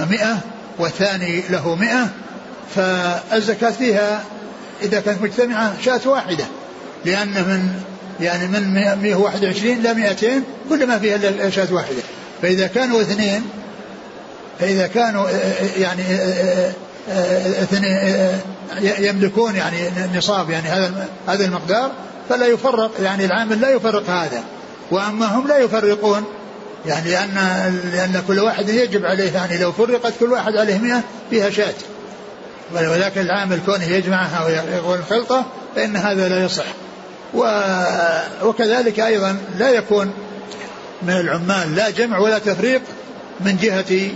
مئة 0.10 0.38
والثاني 0.80 1.44
له 1.50 1.76
مئة 1.76 2.10
فالزكاة 2.76 3.70
فيها 3.72 4.24
إذا 4.82 5.00
كانت 5.00 5.22
مجتمعة 5.22 5.82
شاة 5.82 6.02
واحدة 6.06 6.46
لأن 7.06 7.28
من 7.28 7.82
يعني 8.20 8.48
من 8.48 8.74
121 9.02 9.74
إلى 9.74 9.94
200 9.94 10.44
كل 10.70 10.88
ما 10.88 11.00
فيها 11.00 11.16
إلا 11.16 11.50
شاة 11.50 11.74
واحدة. 11.74 12.02
فإذا 12.42 12.68
كانوا 12.68 13.02
اثنين 13.02 13.44
فإذا 14.60 14.88
كانوا 14.88 15.30
يعني 15.78 16.04
يملكون 18.82 19.56
يعني 19.56 19.78
نصاب 20.16 20.50
يعني 20.50 20.68
هذا 20.68 21.10
هذا 21.28 21.46
المقدار 21.46 21.92
فلا 22.30 22.46
يفرق 22.46 22.92
يعني 23.02 23.26
العامل 23.26 23.62
لا 23.62 23.70
يفرق 23.70 24.10
هذا 24.10 24.44
وأما 24.92 25.26
هم 25.26 25.48
لا 25.48 25.58
يفرقون 25.58 26.24
يعني 26.86 27.12
لأن 27.12 27.36
لأن 27.94 28.24
كل 28.28 28.40
واحد 28.40 28.70
يجب 28.70 29.06
عليه 29.06 29.32
يعني 29.32 29.58
لو 29.58 29.72
فرقت 29.72 30.14
كل 30.20 30.32
واحد 30.32 30.56
عليه 30.56 30.78
100 30.78 31.02
فيها 31.30 31.50
شاة. 31.50 31.74
ولكن 32.74 33.22
العامل 33.22 33.60
كونه 33.66 33.86
يجمعها 33.86 34.46
ويقول 34.46 34.98
الخلطة 34.98 35.46
فإن 35.76 35.96
هذا 35.96 36.30
لا 36.30 36.46
يصح. 36.46 36.66
وكذلك 38.44 39.00
أيضا 39.00 39.38
لا 39.58 39.70
يكون 39.70 40.14
من 41.02 41.14
العمال 41.14 41.76
لا 41.76 41.90
جمع 41.90 42.18
ولا 42.18 42.40
تفريق 42.40 42.82
من 43.40 43.58
جهة 43.58 44.12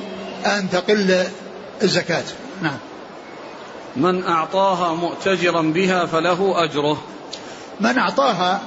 أن 0.45 0.69
تقل 0.69 1.23
الزكاة. 1.83 2.23
نعم. 2.61 2.77
من 3.95 4.23
أعطاها 4.23 4.93
مؤتجرا 4.95 5.61
بها 5.61 6.05
فله 6.05 6.63
أجره. 6.63 7.01
من 7.79 7.97
أعطاها 7.97 8.61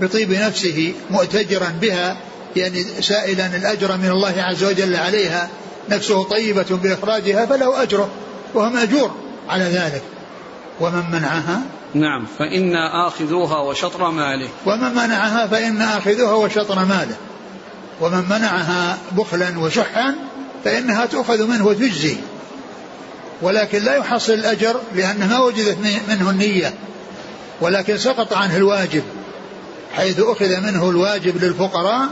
بطيب 0.00 0.32
نفسه 0.32 0.94
مؤتجرا 1.10 1.68
بها 1.80 2.16
يعني 2.56 2.82
سائلا 2.82 3.46
الأجر 3.46 3.96
من 3.96 4.08
الله 4.08 4.34
عز 4.42 4.64
وجل 4.64 4.96
عليها 4.96 5.48
نفسه 5.90 6.22
طيبة 6.22 6.66
بإخراجها 6.82 7.46
فله 7.46 7.82
أجره 7.82 8.08
وهو 8.54 8.70
مأجور 8.70 9.14
على 9.48 9.64
ذلك. 9.64 10.02
ومن 10.80 11.10
منعها؟ 11.12 11.62
نعم 11.94 12.26
فإنا 12.38 13.06
آخذوها 13.06 13.58
وشطر 13.58 14.10
ماله. 14.10 14.48
ومن 14.66 14.90
منعها 14.90 15.46
فإنا 15.46 15.98
آخذوها 15.98 16.32
وشطر 16.32 16.84
ماله. 16.84 17.16
ومن 18.00 18.24
منعها 18.30 18.98
بخلا 19.12 19.58
وشحا 19.58 20.14
فإنها 20.64 21.06
تؤخذ 21.06 21.46
منه 21.46 21.66
وتجزي 21.66 22.16
ولكن 23.42 23.84
لا 23.84 23.96
يحصل 23.96 24.32
الأجر 24.32 24.80
لأنه 24.94 25.26
ما 25.26 25.38
وجدت 25.38 25.78
منه 26.08 26.30
النية 26.30 26.74
ولكن 27.60 27.98
سقط 27.98 28.32
عنه 28.32 28.56
الواجب. 28.56 29.02
حيث 29.92 30.20
أخذ 30.20 30.60
منه 30.60 30.90
الواجب 30.90 31.44
للفقراء 31.44 32.08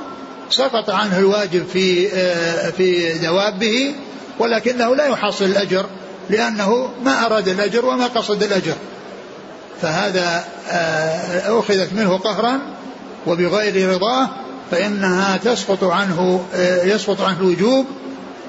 سقط 0.50 0.90
عنه 0.90 1.18
الواجب 1.18 1.66
في 1.72 2.12
آه، 2.14 2.70
في 2.70 3.18
دوابه 3.18 3.94
ولكنه 4.38 4.96
لا 4.96 5.06
يحصل 5.06 5.44
الأجر 5.44 5.86
لأنه 6.30 6.88
ما 7.04 7.26
أراد 7.26 7.48
الأجر 7.48 7.84
وما 7.84 8.06
قصد 8.06 8.42
الأجر. 8.42 8.74
فهذا 9.82 10.44
آه، 10.70 11.58
أخذت 11.58 11.92
منه 11.92 12.18
قهرا 12.18 12.58
وبغير 13.26 13.88
رضاه 13.88 14.28
فإنها 14.70 15.36
تسقط 15.36 15.84
عنه 15.84 16.44
آه، 16.54 16.84
يسقط 16.84 17.20
عنه 17.20 17.40
الوجوب 17.40 17.86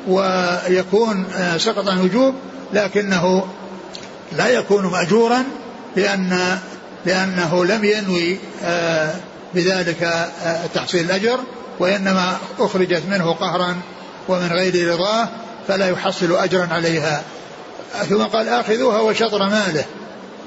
ويكون 0.08 1.26
سقط 1.58 1.88
عنه 1.88 2.02
الوجوب 2.02 2.36
لكنه 2.74 3.48
لا 4.32 4.48
يكون 4.48 4.86
مأجورا 4.86 5.44
لأن 5.96 6.60
لأنه 7.06 7.66
لم 7.66 7.84
ينوي 7.86 8.38
بذلك 9.54 10.30
تحصيل 10.74 11.06
الأجر 11.06 11.40
وإنما 11.80 12.38
أخرجت 12.60 13.04
منه 13.10 13.34
قهرا 13.34 13.78
ومن 14.28 14.48
غير 14.48 14.94
رضاه 14.94 15.30
فلا 15.68 15.90
يحصل 15.90 16.36
أجرا 16.36 16.68
عليها. 16.72 17.24
ثم 18.10 18.24
قال 18.24 18.50
آخذوها 18.50 19.00
وشطر 19.00 19.50
ماله. 19.50 19.86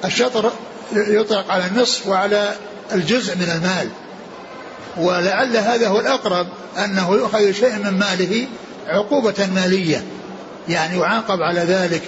الشطر 0.04 0.52
يطلق 0.92 1.50
على 1.50 1.66
النصف 1.66 2.06
وعلى 2.06 2.54
الجزء 2.92 3.36
من 3.36 3.50
المال. 3.50 3.88
ولعل 4.96 5.56
هذا 5.56 5.88
هو 5.88 6.00
الأقرب 6.00 6.46
أنه 6.78 7.14
يؤخذ 7.14 7.52
شيء 7.52 7.74
من 7.78 7.98
ماله 7.98 8.46
عقوبة 8.88 9.48
مالية. 9.54 10.04
يعني 10.68 10.98
يعاقب 10.98 11.42
على 11.42 11.60
ذلك 11.60 12.02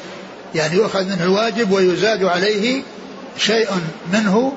يعني 0.54 0.75
يؤخذ 0.75 1.04
منه 1.04 1.25
الواجب 1.25 1.72
ويزاد 1.72 2.25
عليه 2.25 2.82
شيء 3.38 3.68
منه 4.12 4.52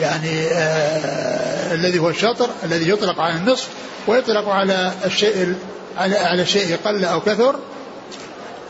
يعني 0.00 0.46
آه 0.52 1.74
الذي 1.74 1.98
هو 1.98 2.08
الشطر 2.08 2.50
الذي 2.64 2.90
يطلق 2.90 3.20
على 3.20 3.34
النصف 3.34 3.68
ويطلق 4.06 4.48
على 4.48 4.92
الشيء 5.04 5.54
على 5.96 6.16
على 6.16 6.42
الشيء 6.42 6.76
قل 6.84 7.04
أو 7.04 7.20
كثر 7.20 7.58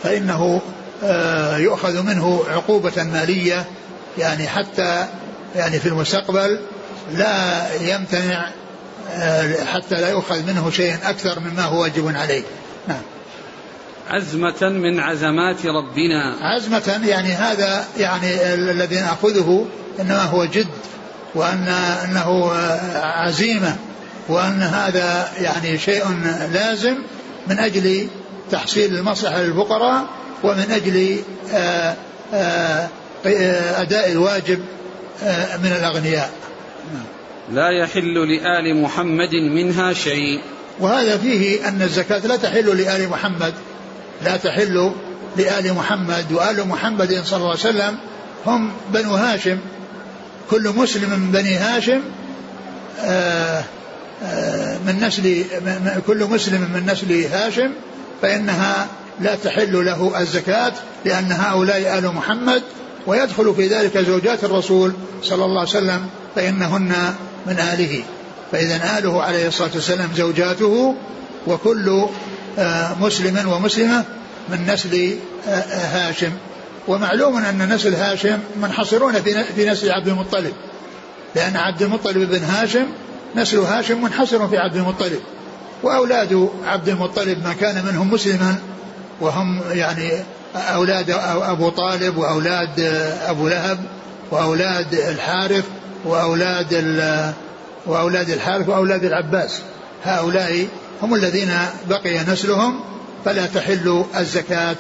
فإنه 0.03 0.61
آه 1.05 1.57
يؤخذ 1.57 2.03
منه 2.03 2.45
عقوبة 2.49 3.03
مالية 3.03 3.65
يعني 4.19 4.49
حتى 4.49 5.07
يعني 5.57 5.79
في 5.79 5.89
المستقبل 5.89 6.61
لا 7.13 7.67
يمتنع 7.81 8.49
آه 9.11 9.65
حتى 9.65 9.95
لا 10.01 10.11
يؤخذ 10.11 10.43
منه 10.43 10.71
شيء 10.71 10.95
أكثر 11.05 11.41
مما 11.41 11.63
هو 11.63 11.83
واجب 11.83 12.17
عليه. 12.17 12.43
نعم. 12.89 13.03
عزمة 14.11 14.69
من 14.69 15.01
عزمات 15.01 15.67
ربنا. 15.67 16.37
عزمة 16.41 17.01
يعني 17.07 17.29
هذا 17.29 17.85
يعني 17.99 18.55
الذي 18.55 18.97
نأخذه 18.97 19.67
إنما 20.01 20.23
هو 20.23 20.45
جد 20.45 20.67
وأن 21.35 21.69
أنه 22.05 22.53
عزيمة 22.97 23.77
وأن 24.29 24.63
هذا 24.63 25.29
يعني 25.41 25.79
شيء 25.79 26.05
لازم 26.53 26.95
من 27.47 27.59
أجل 27.59 28.09
تحصيل 28.51 28.99
المصلحة 28.99 29.43
للفقراء 29.43 30.07
ومن 30.43 30.67
أجل 30.71 31.17
آه، 31.53 31.97
آه، 32.35 32.89
أداء 33.77 34.13
الواجب 34.13 34.61
آه، 35.23 35.57
من 35.57 35.73
الأغنياء. 35.81 36.31
لا 37.53 37.71
يحل 37.71 38.15
لآل 38.15 38.83
محمد 38.83 39.35
منها 39.35 39.93
شيء. 39.93 40.41
وهذا 40.81 41.17
فيه 41.17 41.69
أن 41.69 41.83
الزكاة 41.83 42.27
لا 42.27 42.37
تحل 42.37 42.77
لآل 42.79 43.09
محمد. 43.09 43.55
لا 44.25 44.37
تحل 44.37 44.93
لآل 45.37 45.75
محمد 45.75 46.33
وآل 46.33 46.69
محمد 46.69 47.23
صلى 47.25 47.37
الله 47.37 47.51
عليه 47.51 47.61
وسلم 47.61 47.97
هم 48.47 48.71
بنو 48.93 49.15
هاشم. 49.15 49.59
كل 50.51 50.73
مسلم 50.77 51.11
من 51.11 51.31
بني 51.33 51.57
هاشم 51.57 52.01
آه، 53.01 53.65
آه، 54.25 54.79
من 54.87 55.01
نسل 55.01 55.45
كل 56.07 56.25
مسلم 56.25 56.61
من 56.61 56.91
نسل 56.93 57.25
هاشم 57.33 57.71
فإنها 58.23 58.87
لا 59.21 59.35
تحل 59.35 59.85
له 59.87 60.21
الزكاة 60.21 60.73
لأن 61.05 61.33
هؤلاء 61.33 61.99
آل 61.99 62.15
محمد. 62.15 62.63
ويدخل 63.07 63.55
في 63.55 63.67
ذلك 63.67 63.99
زوجات 63.99 64.45
الرسول 64.45 64.93
صلى 65.23 65.45
الله 65.45 65.61
عليه 65.61 65.71
وسلم 65.71 66.07
فإنهن 66.37 67.15
من 67.47 67.59
آله. 67.59 68.03
فإذا 68.53 68.99
آله 68.99 69.23
عليه 69.23 69.49
الصلاة 69.49 69.71
والسلام 69.75 70.09
زوجاته 70.17 70.95
وكل 71.47 72.07
مسلم 73.01 73.49
ومسلمة 73.49 74.05
من 74.49 74.67
نسل 74.67 75.15
هاشم. 75.93 76.33
ومعلوم 76.89 77.37
أن 77.37 77.75
نسل 77.75 77.95
هاشم 77.95 78.39
منحصرون 78.63 79.13
في 79.57 79.71
نسل 79.71 79.91
عبد 79.91 80.09
المطلب. 80.09 80.53
لأن 81.35 81.57
عبد 81.57 81.83
المطلب 81.83 82.31
بن 82.31 82.45
هاشم 82.45 82.87
نسل 83.37 83.59
هاشم 83.59 84.03
منحصر 84.03 84.49
في 84.49 84.59
عبد 84.59 84.77
المطلب. 84.77 85.21
وأولاد 85.83 86.49
عبد 86.65 86.89
المطلب 86.89 87.45
ما 87.45 87.53
كان 87.53 87.85
منهم 87.85 88.13
مسلما 88.13 88.57
وهم 89.21 89.61
يعني 89.73 90.11
أولاد 90.55 91.11
أبو 91.25 91.69
طالب 91.69 92.17
وأولاد 92.17 92.81
أبو 93.27 93.49
لهب 93.49 93.79
وأولاد 94.31 94.95
الحارث 94.95 95.65
وأولاد 96.05 96.75
وأولاد 97.87 98.31
الحارث 98.31 98.69
وأولاد 98.69 99.05
العباس. 99.05 99.61
هؤلاء 100.05 100.67
هم 101.03 101.15
الذين 101.15 101.53
بقي 101.89 102.25
نسلهم 102.25 102.81
فلا 103.25 103.47
تحل 103.47 104.05
الزكاة 104.17 104.77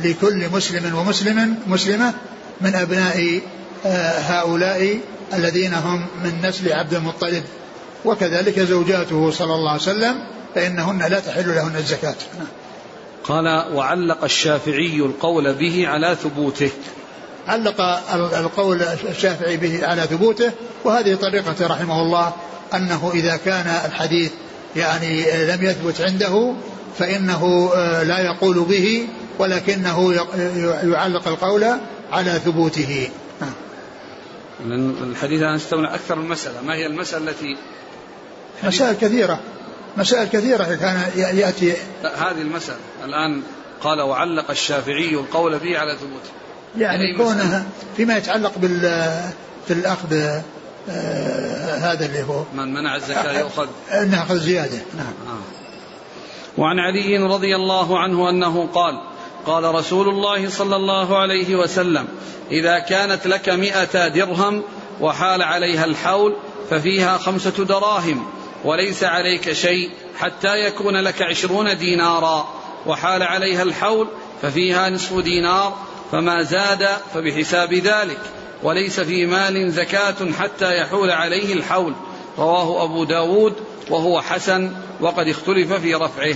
لكل 0.00 0.48
مسلم 0.52 0.94
ومسلم 0.94 1.56
مسلمة 1.66 2.12
من 2.60 2.74
أبناء 2.74 3.40
آه، 3.86 4.18
هؤلاء 4.18 4.98
الذين 5.34 5.74
هم 5.74 6.06
من 6.24 6.48
نسل 6.48 6.72
عبد 6.72 6.94
المطلب. 6.94 7.42
وكذلك 8.04 8.60
زوجاته 8.60 9.30
صلى 9.30 9.54
الله 9.54 9.70
عليه 9.70 9.82
وسلم 9.82 10.14
فإنهن 10.54 10.98
لا 10.98 11.20
تحل 11.20 11.54
لهن 11.54 11.76
الزكاة. 11.76 12.14
قال 13.24 13.74
وعلق 13.74 14.24
الشافعي 14.24 14.96
القول 14.96 15.54
به 15.54 15.88
على 15.88 16.16
ثبوته. 16.22 16.70
علق 17.48 17.80
القول 18.34 18.82
الشافعي 19.10 19.56
به 19.56 19.86
على 19.86 20.02
ثبوته 20.02 20.52
وهذه 20.84 21.14
طريقة 21.14 21.66
رحمه 21.66 22.02
الله 22.02 22.32
أنه 22.74 23.10
إذا 23.14 23.36
كان 23.36 23.66
الحديث 23.84 24.30
يعني 24.76 25.44
لم 25.46 25.64
يثبت 25.64 26.00
عنده 26.00 26.54
فإنه 26.98 27.70
آه، 27.74 28.02
لا 28.02 28.18
يقول 28.18 28.60
به 28.60 29.08
ولكنه 29.38 30.12
يعلق 30.92 31.28
القول 31.28 31.64
على 32.12 32.30
ثبوته. 32.44 33.08
الحديث 35.02 35.40
الآن 35.42 35.54
استولى 35.54 35.94
أكثر 35.94 36.16
من 36.16 36.28
مسألة. 36.28 36.62
ما 36.62 36.74
هي 36.74 36.86
المسألة 36.86 37.30
التي 37.30 37.56
مسائل 38.62 38.96
كثيرة. 38.96 39.40
مسائل 39.96 40.28
كثيرة 40.28 40.64
كان 40.64 41.02
يأتي. 41.16 41.72
هذه 42.02 42.40
المسألة. 42.40 42.78
الآن 43.04 43.42
قال 43.80 44.00
وعلق 44.00 44.50
الشافعي 44.50 45.14
القول 45.14 45.58
به 45.58 45.78
على 45.78 45.96
ثبوته. 45.96 46.30
يعني 46.78 47.16
كونه 47.16 47.66
فيما 47.96 48.16
يتعلق 48.16 48.52
بال 48.56 48.80
في 49.66 49.72
الأخذ 49.72 50.14
آه 50.14 50.42
هذا 51.82 52.06
اللي 52.06 52.22
هو. 52.22 52.44
من 52.54 52.74
منع 52.74 52.96
الزكاة 52.96 53.40
يؤخذ. 53.40 53.66
ناخذ 54.10 54.38
زيادة. 54.38 54.78
نعم. 54.96 55.14
آه. 55.28 55.62
وعن 56.58 56.78
علي 56.78 57.18
رضي 57.18 57.56
الله 57.56 57.98
عنه 57.98 58.30
أنه 58.30 58.68
قال 58.74 59.00
قال 59.46 59.74
رسول 59.74 60.08
الله 60.08 60.48
صلى 60.48 60.76
الله 60.76 61.18
عليه 61.18 61.56
وسلم 61.56 62.08
إذا 62.50 62.78
كانت 62.78 63.26
لك 63.26 63.48
مئة 63.48 64.08
درهم 64.08 64.62
وحال 65.00 65.42
عليها 65.42 65.84
الحول 65.84 66.36
ففيها 66.70 67.18
خمسة 67.18 67.64
دراهم 67.64 68.26
وليس 68.64 69.04
عليك 69.04 69.52
شيء 69.52 69.90
حتى 70.18 70.66
يكون 70.66 70.96
لك 70.96 71.22
عشرون 71.22 71.78
دينارا 71.78 72.48
وحال 72.86 73.22
عليها 73.22 73.62
الحول 73.62 74.08
ففيها 74.42 74.90
نصف 74.90 75.18
دينار 75.18 75.76
فما 76.12 76.42
زاد 76.42 76.88
فبحساب 77.14 77.74
ذلك. 77.74 78.20
وليس 78.62 79.00
في 79.00 79.26
مال 79.26 79.72
زكاة 79.72 80.32
حتى 80.38 80.76
يحول 80.78 81.10
عليه 81.10 81.52
الحول. 81.52 81.94
رواه 82.38 82.84
أبو 82.84 83.04
داود 83.04 83.54
وهو 83.90 84.20
حسن 84.20 84.70
وقد 85.00 85.28
اختلف 85.28 85.72
في 85.72 85.94
رفعه. 85.94 86.34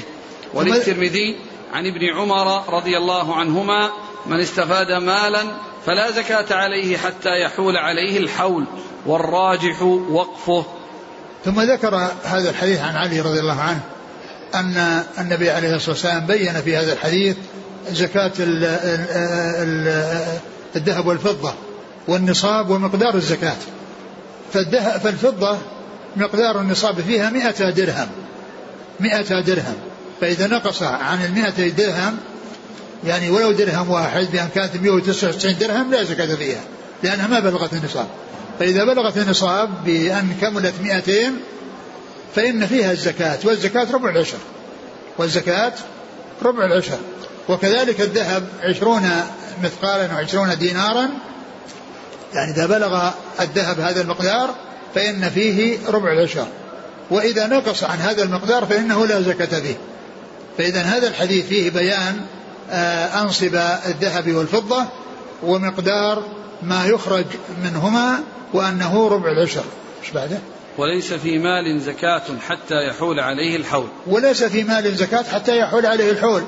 وللترمذي 0.54 1.36
عن 1.72 1.86
ابن 1.86 2.16
عمر 2.16 2.74
رضي 2.74 2.96
الله 2.96 3.34
عنهما 3.34 3.90
من 4.26 4.40
استفاد 4.40 4.92
مالا 4.92 5.42
فلا 5.86 6.10
زكاة 6.10 6.56
عليه 6.56 6.96
حتى 6.96 7.40
يحول 7.44 7.76
عليه 7.76 8.18
الحول. 8.18 8.66
والراجح 9.06 9.82
وقفه. 9.82 10.64
ثم 11.44 11.60
ذكر 11.60 12.10
هذا 12.24 12.50
الحديث 12.50 12.80
عن 12.80 12.96
علي 12.96 13.20
رضي 13.20 13.40
الله 13.40 13.60
عنه 13.60 13.80
أن 14.54 15.02
النبي 15.18 15.50
عليه 15.50 15.74
الصلاة 15.74 15.90
والسلام 15.90 16.26
بين 16.26 16.52
في 16.52 16.76
هذا 16.76 16.92
الحديث 16.92 17.36
زكاة 17.90 18.32
الذهب 20.76 21.06
والفضة. 21.06 21.54
والنصاب 22.08 22.70
ومقدار 22.70 23.14
الزكاة. 23.14 23.56
فالفضة 25.02 25.58
مقدار 26.16 26.60
النصاب 26.60 27.00
فيها 27.00 27.30
مئة 27.30 27.70
درهم. 27.70 28.08
مئة 29.00 29.40
درهم. 29.40 29.76
فإذا 30.20 30.46
نقص 30.46 30.82
عن 30.82 31.24
المئة 31.24 31.68
درهم 31.68 32.16
يعني 33.04 33.30
ولو 33.30 33.52
درهم 33.52 33.90
واحد 33.90 34.26
بأن 34.32 34.48
كانت 34.54 34.76
199 34.76 35.58
درهم 35.58 35.90
لا 35.90 36.04
زكاة 36.04 36.34
فيها 36.34 36.60
لأنها 37.02 37.26
ما 37.26 37.40
بلغت 37.40 37.72
النصاب. 37.72 38.06
فإذا 38.58 38.84
بلغت 38.84 39.16
النصاب 39.16 39.84
بأن 39.84 40.36
كملت 40.40 40.74
200 40.82 41.12
فإن 42.34 42.66
فيها 42.66 42.92
الزكاة 42.92 43.38
والزكاة 43.44 43.92
ربع 43.92 44.10
العشر. 44.10 44.38
والزكاة 45.18 45.72
ربع 46.42 46.64
العشر. 46.66 46.98
وكذلك 47.48 48.00
الذهب 48.00 48.48
عشرون 48.62 49.10
مثقالا 49.62 50.14
وعشرون 50.14 50.58
دينارا 50.58 51.08
يعني 52.36 52.50
إذا 52.50 52.66
بلغ 52.66 53.10
الذهب 53.40 53.80
هذا 53.80 54.00
المقدار 54.00 54.54
فإن 54.94 55.30
فيه 55.30 55.78
ربع 55.88 56.12
العشر. 56.12 56.46
وإذا 57.10 57.46
نقص 57.46 57.84
عن 57.84 57.98
هذا 57.98 58.22
المقدار 58.22 58.66
فإنه 58.66 59.06
لا 59.06 59.20
زكاة 59.20 59.60
فيه. 59.60 59.76
فإذا 60.58 60.80
هذا 60.80 61.08
الحديث 61.08 61.46
فيه 61.46 61.70
بيان 61.70 62.20
آه، 62.70 63.22
أنصب 63.22 63.54
الذهب 63.86 64.32
والفضة 64.32 64.84
ومقدار 65.42 66.22
ما 66.62 66.86
يخرج 66.86 67.24
منهما 67.64 68.18
وأنه 68.52 69.08
ربع 69.08 69.30
العشر. 69.30 69.64
إيش 70.02 70.10
بعده؟ 70.10 70.38
وليس 70.78 71.12
في 71.12 71.38
مال 71.38 71.80
زكاة 71.80 72.22
حتى 72.48 72.88
يحول 72.88 73.20
عليه 73.20 73.56
الحول. 73.56 73.88
وليس 74.06 74.44
في 74.44 74.64
مال 74.64 74.96
زكاة 74.96 75.22
حتى 75.22 75.58
يحول 75.58 75.86
عليه 75.86 76.10
الحول. 76.10 76.42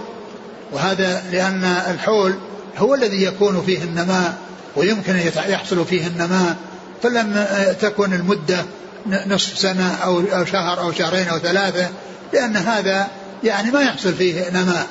وهذا 0.72 1.22
لأن 1.32 1.64
الحول 1.64 2.34
هو 2.78 2.94
الذي 2.94 3.22
يكون 3.24 3.62
فيه 3.66 3.82
النماء 3.82 4.47
ويمكن 4.78 5.12
أن 5.16 5.30
يحصل 5.48 5.86
فيه 5.86 6.06
النماء 6.06 6.56
فلم 7.02 7.46
تكن 7.80 8.12
المدة 8.12 8.64
نصف 9.26 9.58
سنة 9.58 9.94
أو 10.04 10.20
أو 10.20 10.44
شهر 10.44 10.80
أو 10.80 10.92
شهرين 10.92 11.28
أو 11.28 11.38
ثلاثة 11.38 11.88
لأن 12.32 12.56
هذا 12.56 13.08
يعني 13.44 13.70
ما 13.70 13.80
يحصل 13.80 14.14
فيه 14.14 14.50
نماء. 14.50 14.86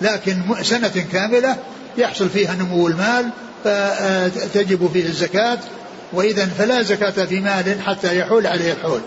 لكن 0.00 0.42
سنة 0.62 1.04
كاملة 1.12 1.56
يحصل 1.98 2.28
فيها 2.28 2.54
نمو 2.54 2.88
المال 2.88 3.30
فتجب 3.64 4.90
فيه 4.92 5.06
الزكاة 5.06 5.58
وإذا 6.12 6.46
فلا 6.46 6.82
زكاة 6.82 7.24
في 7.24 7.40
مال 7.40 7.82
حتى 7.86 8.18
يحول 8.18 8.46
عليه 8.46 8.72
الحول. 8.72 9.00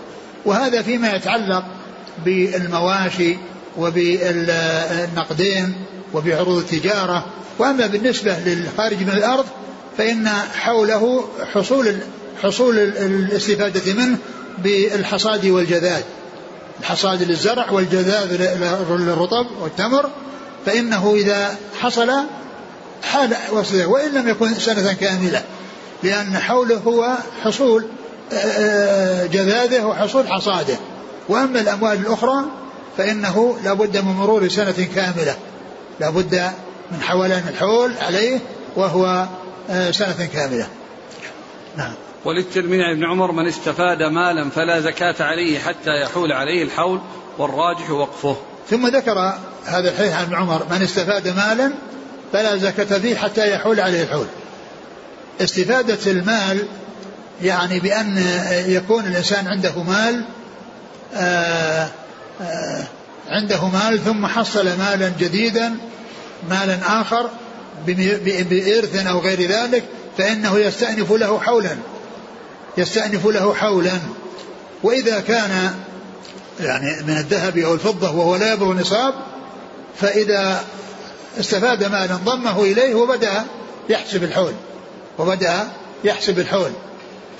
وهذا 0.45 0.81
فيما 0.81 1.11
يتعلق 1.11 1.63
بالمواشي 2.25 3.37
وبالنقدين 3.77 5.75
وبعروض 6.13 6.57
التجارة. 6.57 7.25
وأما 7.59 7.87
بالنسبة 7.87 8.37
للخارج 8.45 8.97
من 8.97 9.09
الأرض 9.09 9.45
فإن 9.97 10.27
حوله 10.56 11.23
حصول 11.53 11.97
حصول 12.43 12.79
الاستفادة 12.79 13.93
منه 13.93 14.17
بالحصاد 14.58 15.45
والجذاذ. 15.45 16.01
الحصاد 16.79 17.23
للزرع 17.23 17.71
والجذاذ 17.71 18.36
للرطب 18.89 19.47
والتمر. 19.62 20.10
فإنه 20.65 21.13
إذا 21.15 21.58
حصل 21.79 22.12
حال 23.03 23.36
وإن 23.86 24.13
لم 24.13 24.29
يكن 24.29 24.53
سنة 24.53 24.93
كاملة 24.93 25.43
لأن 26.03 26.38
حوله 26.38 26.77
هو 26.77 27.17
حصول 27.43 27.86
جذاذه 29.32 29.84
وحصول 29.86 30.27
حصاده. 30.27 30.77
وأما 31.29 31.60
الأموال 31.60 31.97
الأخرى 31.97 32.45
فإنه 32.97 33.58
لابد 33.63 33.97
من 33.97 34.12
مرور 34.12 34.47
سنة 34.47 34.88
كاملة. 34.95 35.36
لابد 35.99 36.51
من 36.91 37.01
حولان 37.01 37.43
الحول 37.49 37.91
عليه 38.01 38.39
وهو 38.75 39.27
سنة 39.91 40.26
كاملة. 40.34 40.67
نعم. 41.78 41.93
وللترمذي 42.26 42.84
عن 42.84 42.91
ابن 42.91 43.06
عمر 43.06 43.32
من 43.32 43.47
استفاد 43.47 44.04
مالا 44.04 44.49
فلا 44.49 44.80
زكاة 44.80 45.15
عليه 45.19 45.60
حتى 45.60 46.02
يحول 46.02 46.32
عليه 46.32 46.63
الحول 46.63 47.02
والراجح 47.38 47.91
وقفه. 47.91 48.38
ثم 48.69 48.88
ذكر 48.88 49.34
هذا 49.65 49.89
الحديث 49.89 50.13
عن 50.13 50.23
ابن 50.23 50.36
عمر 50.36 50.65
من 50.71 50.82
استفاد 50.82 51.28
مالا 51.28 51.73
فلا 52.34 52.58
زكاة 52.58 52.99
فيه 52.99 53.15
حتى 53.15 53.54
يحول 53.54 53.80
عليه 53.80 54.04
الحول. 54.04 54.28
استفادة 55.41 56.12
المال 56.12 56.67
يعني 57.41 57.80
بأن 57.80 58.23
يكون 58.67 59.06
الإنسان 59.06 59.47
عنده 59.47 59.84
مال 59.84 60.23
آآ 61.15 61.88
آآ 62.41 62.84
عنده 63.30 63.67
مال 63.67 63.99
ثم 64.06 64.26
حصل 64.26 64.65
مالا 64.65 65.12
جديدا 65.19 65.78
مالا 66.49 67.02
آخر 67.02 67.30
بإرث 67.85 69.07
أو 69.07 69.19
غير 69.19 69.41
ذلك 69.41 69.83
فإنه 70.17 70.59
يستأنف 70.59 71.11
له 71.11 71.39
حولا. 71.39 71.77
يستأنف 72.77 73.27
له 73.27 73.53
حولا. 73.53 73.99
وإذا 74.83 75.19
كان 75.19 75.73
يعني 76.59 77.03
من 77.03 77.17
الذهب 77.17 77.57
أو 77.57 77.73
الفضة 77.73 78.11
وهو 78.11 78.35
لا 78.35 78.53
يبلغ 78.53 78.73
نصاب 78.73 79.13
فإذا 80.01 80.63
استفاد 81.39 81.83
مالا 81.83 82.15
ضمه 82.15 82.63
إليه 82.63 82.95
وبدأ 82.95 83.43
يحسب 83.89 84.23
الحول. 84.23 84.53
وبدأ 85.17 85.67
يحسب 86.03 86.39
الحول. 86.39 86.71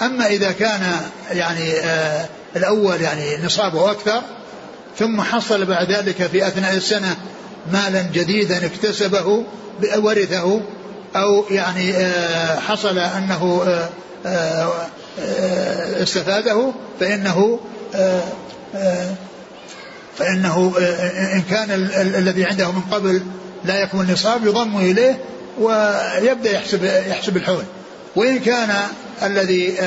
أما 0.01 0.27
إذا 0.27 0.51
كان 0.51 0.82
يعني 1.32 1.73
آه 1.73 2.25
الأول 2.56 3.01
يعني 3.01 3.38
نصابه 3.45 3.91
أكثر 3.91 4.21
ثم 4.99 5.21
حصل 5.21 5.65
بعد 5.65 5.91
ذلك 5.91 6.27
في 6.27 6.47
أثناء 6.47 6.73
السنة 6.73 7.15
مالا 7.71 8.02
جديدا 8.02 8.65
اكتسبه 8.65 9.43
ورثه 9.97 10.62
أو 11.15 11.45
يعني 11.52 11.95
آه 11.97 12.60
حصل 12.60 12.97
أنه 12.97 13.63
آه 13.67 13.89
آه, 14.26 16.04
استفاده 16.04 16.71
فإنه 16.99 17.60
فإنه 20.17 20.73
إن 21.34 21.41
كان 21.49 21.71
الذي 22.15 22.45
عنده 22.45 22.71
من 22.71 22.82
قبل 22.91 23.21
لا 23.65 23.84
يكمل 23.84 24.12
نصاب 24.12 24.45
يضم 24.45 24.78
إليه 24.78 25.19
ويبدأ 25.60 26.52
يحسب 26.52 26.84
يحسب 26.84 27.38
الحول. 27.38 27.63
وإن 28.15 28.39
كان 28.39 28.69
الذي 29.23 29.78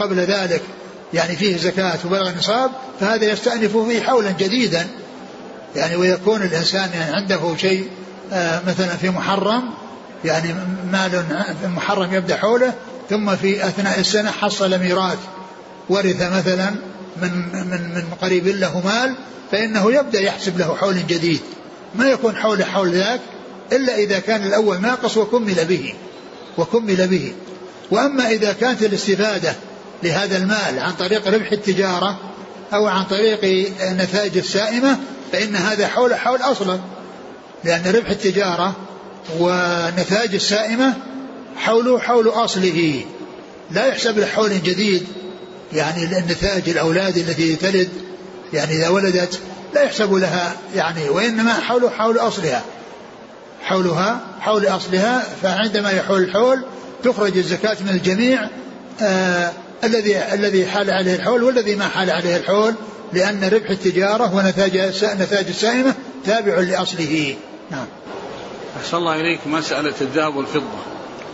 قبل 0.00 0.16
ذلك 0.16 0.62
يعني 1.14 1.36
فيه 1.36 1.56
زكاة 1.56 1.98
وبلغ 2.04 2.30
النصاب 2.30 2.70
فهذا 3.00 3.24
يستأنف 3.24 3.76
فيه 3.76 4.00
حولا 4.00 4.30
جديدا 4.30 4.86
يعني 5.76 5.96
ويكون 5.96 6.42
الإنسان 6.42 6.90
يعني 6.94 7.16
عنده 7.16 7.56
شيء 7.56 7.88
مثلا 8.66 8.96
في 9.00 9.10
محرم 9.10 9.62
يعني 10.24 10.54
مال 10.92 11.10
في 11.62 11.68
محرم 11.68 12.14
يبدأ 12.14 12.36
حوله 12.36 12.74
ثم 13.10 13.36
في 13.36 13.66
أثناء 13.66 14.00
السنة 14.00 14.30
حصل 14.30 14.78
ميراث 14.78 15.18
ورث 15.88 16.22
مثلا 16.22 16.70
من 17.22 17.30
من 17.52 17.94
من 17.94 18.04
قريب 18.22 18.46
له 18.46 18.80
مال 18.84 19.14
فإنه 19.52 19.92
يبدأ 19.92 20.20
يحسب 20.20 20.58
له 20.58 20.76
حول 20.76 21.06
جديد. 21.06 21.40
ما 21.94 22.10
يكون 22.10 22.36
حول 22.36 22.64
حول 22.64 22.90
ذاك 22.90 23.20
إلا 23.72 23.96
إذا 23.96 24.18
كان 24.18 24.42
الأول 24.42 24.80
ناقص 24.80 25.16
وكمل 25.16 25.64
به 25.64 25.94
وكمل 26.58 27.08
به. 27.08 27.32
وأما 27.90 28.30
إذا 28.30 28.52
كانت 28.52 28.82
الاستفادة 28.82 29.54
لهذا 30.02 30.36
المال 30.36 30.78
عن 30.78 30.92
طريق 30.92 31.28
ربح 31.28 31.52
التجارة 31.52 32.18
أو 32.72 32.86
عن 32.86 33.04
طريق 33.04 33.70
نتائج 33.82 34.38
السائمة 34.38 34.98
فإن 35.32 35.56
هذا 35.56 35.88
حول 35.88 36.14
حول 36.14 36.40
أصلا 36.40 36.78
لأن 37.64 37.92
ربح 37.94 38.10
التجارة 38.10 38.76
ونتائج 39.38 40.34
السائمة 40.34 40.94
حوله 41.56 41.98
حول 41.98 42.28
أصله. 42.28 43.04
لا 43.70 43.86
يحسب 43.86 44.18
لحول 44.18 44.50
جديد 44.62 45.06
يعني 45.72 46.04
النتائج 46.04 46.68
الأولاد 46.68 47.16
التي 47.16 47.56
تلد 47.56 47.88
يعني 48.52 48.72
إذا 48.76 48.88
ولدت 48.88 49.40
لا 49.74 49.82
يحسب 49.82 50.14
لها 50.14 50.52
يعني 50.76 51.08
وإنما 51.08 51.52
حول 51.52 51.90
حول 51.90 52.18
أصلها. 52.18 52.62
حولها 53.62 54.20
حول 54.40 54.66
أصلها 54.66 55.26
فعندما 55.42 55.90
يحول 55.90 56.22
الحول 56.22 56.62
تخرج 57.04 57.36
الزكاة 57.38 57.76
من 57.80 57.88
الجميع 57.88 58.48
آه 59.00 59.52
الذي 59.84 60.18
الذي 60.18 60.66
حال 60.66 60.90
عليه 60.90 61.14
الحول 61.14 61.42
والذي 61.42 61.74
ما 61.74 61.88
حال 61.88 62.10
عليه 62.10 62.36
الحول. 62.36 62.74
لأن 63.12 63.44
ربح 63.44 63.70
التجارة 63.70 64.34
ونتاج 64.34 64.76
نتاج 65.04 65.46
السائمة 65.48 65.94
تابع 66.24 66.60
لأصله. 66.60 67.36
نعم. 67.70 67.86
أحسن 68.80 68.96
الله 68.96 69.20
إليك 69.20 69.40
مسألة 69.46 69.94
الذهب 70.00 70.36
والفضة. 70.36 70.78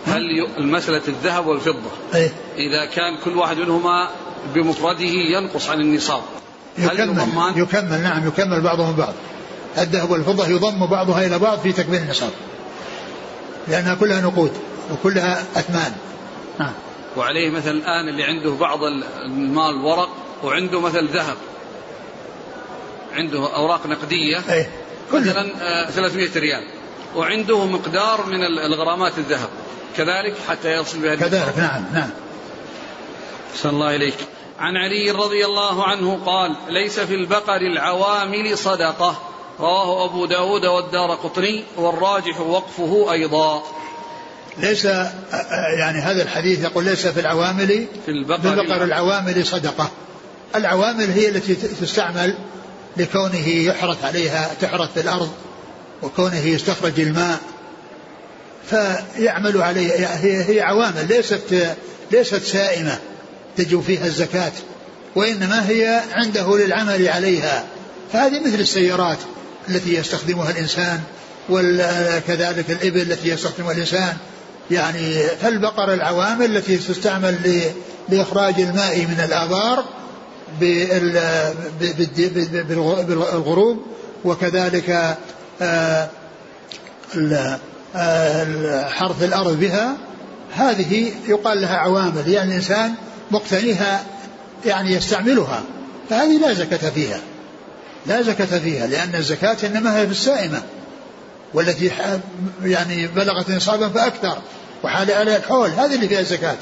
هل 0.07 0.23
المسألة 0.59 1.03
الذهب 1.09 1.47
والفضة. 1.47 1.91
أيه؟ 2.15 2.33
إذا 2.57 2.85
كان 2.85 3.17
كل 3.25 3.37
واحد 3.37 3.57
منهما 3.57 4.11
بمفرده 4.55 5.05
ينقص 5.05 5.71
عن 5.71 5.81
النصاب. 5.81 6.23
يكمل, 6.79 7.27
يكمل. 7.57 8.03
نعم 8.03 8.29
يكمل 8.29 8.63
بعضهم 8.63 8.97
بعض. 8.97 9.13
الذهب 9.79 10.11
والفضة 10.11 10.49
يضم 10.49 10.87
بعضها 10.87 11.27
إلى 11.27 11.39
بعض 11.39 11.59
في 11.59 11.73
تكميل 11.73 12.03
النصاب. 12.03 12.31
لأنها 13.69 13.95
كلها 13.95 14.21
نقود 14.21 14.53
وكلها 14.93 15.45
أثمان. 15.57 15.93
نعم. 16.61 16.73
وعليه 17.17 17.51
مثلا 17.51 17.71
الآن 17.71 18.09
اللي 18.09 18.25
عنده 18.25 18.51
بعض 18.51 18.79
المال 19.27 19.85
ورق 19.85 20.09
وعنده 20.45 20.81
مثل 20.81 21.09
ذهب. 21.09 21.37
عنده 23.15 23.57
أوراق 23.57 23.87
نقدية 23.87 24.43
أيه؟ 24.51 24.71
مثلا 25.13 25.91
300 25.91 26.29
آه، 26.37 26.39
ريال. 26.39 26.65
وعنده 27.17 27.65
مقدار 27.65 28.27
من 28.27 28.45
الغرامات 28.45 29.19
الذهب. 29.19 29.49
كذلك 29.97 30.35
حتى 30.49 30.73
يصل 30.73 30.99
بها 30.99 31.15
كذلك 31.15 31.59
نعم 31.59 31.85
نعم. 31.95 32.11
صلى 33.57 33.73
الله 33.73 33.97
إليك 33.97 34.17
عن 34.59 34.77
علي 34.77 35.11
رضي 35.11 35.45
الله 35.45 35.85
عنه 35.85 36.21
قال 36.27 36.57
ليس 36.69 37.01
في 37.01 37.15
البقر 37.15 37.57
العوامل 37.57 38.59
صدقة. 38.59 39.23
رواه 39.61 40.05
أبو 40.05 40.27
داود 40.27 40.67
والدار 40.67 41.15
قطني 41.15 41.65
والراجح 41.77 42.41
وقفه 42.41 43.13
أيضا. 43.13 43.63
ليس 44.59 44.85
يعني 45.79 45.99
هذا 45.99 46.23
الحديث 46.23 46.65
يقول 46.65 46.85
ليس 46.85 47.07
في 47.07 47.21
العوامل 47.21 47.87
في 48.07 48.11
البقر, 48.11 48.41
في 48.41 48.49
البقر 48.49 48.85
العوامل. 48.85 49.47
صدقة. 49.47 49.91
العوامل 50.55 51.11
هي 51.11 51.29
التي 51.29 51.55
تستعمل 51.55 52.35
لكونه 52.97 53.49
يحرث 53.49 54.05
عليها 54.05 54.51
تحرث 54.61 54.93
في 54.93 55.01
الأرض 55.01 55.31
وكونه 56.03 56.47
يستخرج 56.47 57.01
الماء. 57.01 57.39
فيعمل 58.71 59.63
عليه 59.63 60.07
هي, 60.17 60.55
هي 60.55 60.61
عوامل 60.61 61.09
ليست 61.09 61.75
ليست 62.11 62.43
سائمة 62.43 62.99
تجب 63.57 63.81
فيها 63.81 64.07
الزكاة 64.07 64.53
وإنما 65.17 65.69
هي 65.69 66.01
عنده 66.13 66.59
للعمل 66.59 67.09
عليها. 67.09 67.65
فهذه 68.13 68.41
مثل 68.41 68.61
السيارات 68.61 69.19
التي 69.69 69.95
يستخدمها 69.95 70.51
الإنسان 70.51 71.01
وكذلك 71.51 72.71
الإبل 72.71 73.01
التي 73.01 73.29
يستخدمها 73.29 73.73
الإنسان. 73.73 74.17
يعني 74.71 75.15
فالبقر 75.43 75.95
العوامل 75.95 76.57
التي 76.57 76.77
تستعمل 76.77 77.61
لإخراج 78.09 78.61
الماء 78.61 78.99
من 78.99 79.25
الآبار 79.25 79.85
بالغروب 83.09 83.83
وكذلك 84.25 85.17
آه، 85.63 86.09
آه، 87.97 88.89
حرث 88.89 89.23
الأرض 89.23 89.61
بها. 89.61 89.97
هذه 90.55 91.13
يقال 91.29 91.61
لها 91.61 91.77
عوامل 91.77 92.29
يعني 92.29 92.51
الإنسان 92.51 92.95
مقتنيها 93.31 94.05
يعني 94.67 94.93
يستعملها. 94.93 95.63
فهذه 96.11 96.39
لا 96.39 96.55
زكاة 96.55 96.91
فيها. 96.91 97.21
لا 98.07 98.23
زكاة 98.23 98.59
فيها 98.59 98.87
لأن 98.87 99.15
الزكاة 99.15 99.57
إنما 99.65 99.99
هي 99.99 100.07
في 100.07 100.13
السائمة 100.13 100.63
والتي 101.55 101.91
يعني 102.65 103.07
بلغت 103.07 103.51
نصابا 103.51 103.89
فأكثر 103.89 104.39
وحال 104.83 105.11
عليها 105.11 105.37
الحول 105.37 105.71
هذه 105.71 105.95
اللي 105.95 106.09
فيها 106.09 106.21
الزكاة 106.21 106.57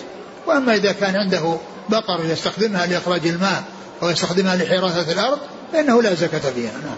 وأما 0.46 0.74
إذا 0.74 0.92
كان 0.92 1.16
عنده 1.16 1.56
بقر 1.88 2.24
يستخدمها 2.24 2.86
لإخراج 2.86 3.26
الماء 3.26 3.62
أو 4.02 4.10
يستخدمها 4.10 4.56
لحراثة 4.56 5.12
الأرض 5.12 5.38
فإنه 5.72 6.02
لا 6.02 6.14
زكاة 6.14 6.50
فيها. 6.50 6.72
نعم. 6.72 6.96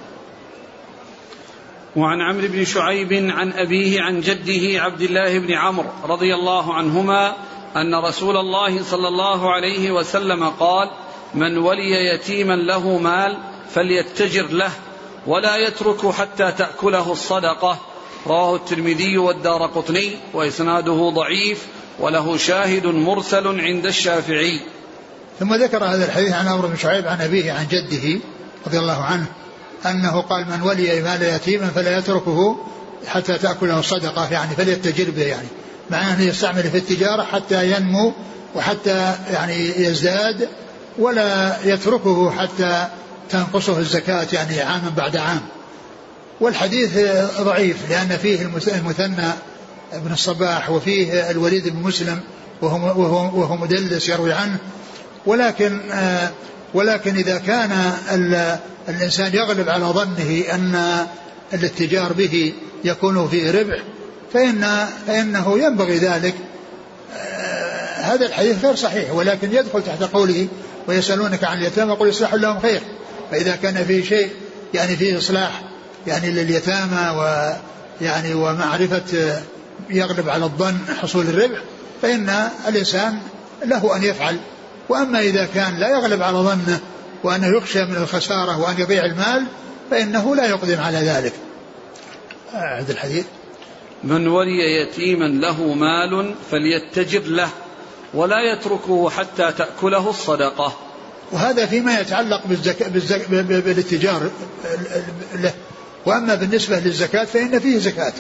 وعن 1.97 2.21
عمرو 2.21 2.49
بن 2.49 2.65
شعيب 2.65 3.13
عن 3.13 3.53
أبيه 3.53 4.03
عن 4.03 4.21
جده 4.21 4.83
عبد 4.83 5.01
الله 5.01 5.39
بن 5.39 5.53
عمرو 5.53 5.89
رضي 6.05 6.35
الله 6.35 6.75
عنهما 6.75 7.37
أن 7.77 7.95
رسول 7.95 8.37
الله 8.37 8.83
صلى 8.83 9.09
الله 9.09 9.53
عليه 9.53 9.91
وسلم 9.91 10.49
قال 10.49 10.91
من 11.35 11.59
ولي 11.59 12.15
يتيما 12.15 12.57
له 12.57 12.99
مال 12.99 13.39
فليتجر 13.75 14.47
له 14.47 14.71
ولا 15.27 15.57
يترك 15.57 16.11
حتى 16.11 16.53
تأكله 16.53 17.13
الصدقة. 17.13 17.79
رواه 18.27 18.57
الترمذي 18.57 19.19
والدار 19.19 19.67
قطني 19.67 20.11
وإسناده 20.35 21.13
ضعيف 21.15 21.67
وله 22.01 22.37
شاهد 22.37 22.87
مرسل 22.87 23.61
عند 23.61 23.87
الشافعي. 23.87 24.61
ثم 25.41 25.55
ذكر 25.55 25.85
هذا 25.85 26.05
الحديث 26.05 26.33
عن 26.33 26.49
عمرو 26.49 26.69
بن 26.69 26.77
شعيب 26.77 27.09
عن 27.09 27.21
أبيه 27.21 27.53
عن 27.53 27.67
جده 27.71 28.21
رضي 28.67 28.79
الله 28.79 29.03
عنه 29.03 29.27
أنه 29.87 30.21
قال 30.21 30.47
من 30.51 30.63
ولي 30.63 31.03
مال 31.03 31.23
يتيما 31.23 31.67
فلا 31.67 31.99
يتركه 31.99 32.57
حتى 33.07 33.39
تأكله 33.39 33.79
الصدقة 33.79 34.33
يعني 34.33 34.55
فليتجر 34.57 35.11
به 35.11 35.23
يعني. 35.23 35.49
مع 35.91 36.13
أنه 36.13 36.23
يستعمل 36.23 36.63
في 36.63 36.79
التجارة 36.79 37.23
حتى 37.23 37.73
ينمو 37.73 38.13
وحتى 38.55 39.15
يعني 39.33 39.81
يزداد 39.81 40.49
ولا 40.99 41.57
يتركه 41.65 42.31
حتى 42.31 42.89
تنقصه 43.31 43.79
الزكاة 43.79 44.27
يعني 44.33 44.61
عاما 44.61 44.93
بعد 44.97 45.17
عام. 45.17 45.41
والحديث 46.41 46.99
ضعيف 47.41 47.91
لأن 47.91 48.17
فيه 48.17 48.43
المثنى 48.43 49.27
بن 49.93 50.13
الصباح 50.13 50.71
وفيه 50.71 51.31
الوليد 51.31 51.69
بن 51.69 51.83
مسلم 51.83 52.21
وهو, 52.63 53.03
وهو, 53.03 53.41
وهو 53.41 53.57
مدلس 53.57 54.09
يروي 54.09 54.33
عنه 54.33 54.59
ولكن 55.27 55.81
آه 55.93 56.31
ولكن 56.75 57.17
إذا 57.17 57.39
كان 57.39 57.93
الإنسان 58.89 59.35
يغلب 59.35 59.69
على 59.69 59.85
ظنه 59.85 60.45
أن 60.53 61.07
الاتجار 61.53 62.13
به 62.13 62.53
يكون 62.85 63.29
فيه 63.29 63.51
ربح 63.51 63.79
فإن 64.33 64.87
فإنه 65.07 65.59
ينبغي 65.59 65.99
ذلك 65.99 66.35
آه 67.17 68.01
هذا 68.01 68.27
الحديث 68.27 68.65
غير 68.65 68.75
صحيح 68.75 69.13
ولكن 69.13 69.53
يدخل 69.53 69.83
تحت 69.83 70.03
قوله 70.03 70.49
ويسألونك 70.89 71.45
عن 71.45 71.59
اليتامى 71.59 71.93
قل 71.93 72.11
إصلاح 72.11 72.35
لهم 72.35 72.61
خير 72.61 72.81
فإذا 73.31 73.57
كان 73.57 73.85
فيه 73.85 74.05
شيء 74.05 74.31
يعني 74.75 74.97
فيه 74.97 75.19
إصلاح 75.19 75.63
يعني 76.07 76.31
لليتامى 76.31 77.11
ويعني 78.01 78.35
ومعرفة 78.35 79.43
يغلب 79.91 80.29
على 80.29 80.45
الظن 80.45 80.79
حصول 81.03 81.27
الربح 81.27 81.59
فإن 82.03 82.49
الإنسان 82.69 83.19
له 83.65 83.97
أن 83.97 84.03
يفعل 84.03 84.37
وأما 84.89 85.21
إذا 85.21 85.49
كان 85.55 85.77
لا 85.79 85.89
يغلب 85.89 86.23
على 86.23 86.39
ظنه 86.39 86.81
وأنه 87.25 87.57
يخشى 87.57 87.85
من 87.85 87.97
الخسارة 87.97 88.61
وأن 88.61 88.81
يضيع 88.81 89.05
المال 89.05 89.47
فإنه 89.91 90.37
لا 90.37 90.47
يقدم 90.47 90.81
على 90.81 90.99
ذلك. 90.99 91.33
أعد 92.55 92.91
الحديث؟ 92.91 93.25
من 94.05 94.29
ولي 94.29 94.83
يتيما 94.83 95.25
له 95.25 95.75
مال 95.75 96.35
فليتجر 96.51 97.23
له 97.23 97.49
ولا 98.15 98.37
يتركه 98.53 99.11
حتى 99.11 99.53
تأكله 99.53 100.11
الصدقة. 100.11 100.77
وهذا 101.33 101.67
فيما 101.67 102.01
يتعلق 102.01 102.47
بالزكاة 102.47 102.89
بالزك... 102.89 103.31
بالاتجار 103.31 104.31
له. 105.35 105.53
وأما 106.07 106.35
بالنسبة 106.35 106.79
للزكاة 106.79 107.25
فإن 107.25 107.59
فيه 107.59 107.79
زكاة. 107.79 108.13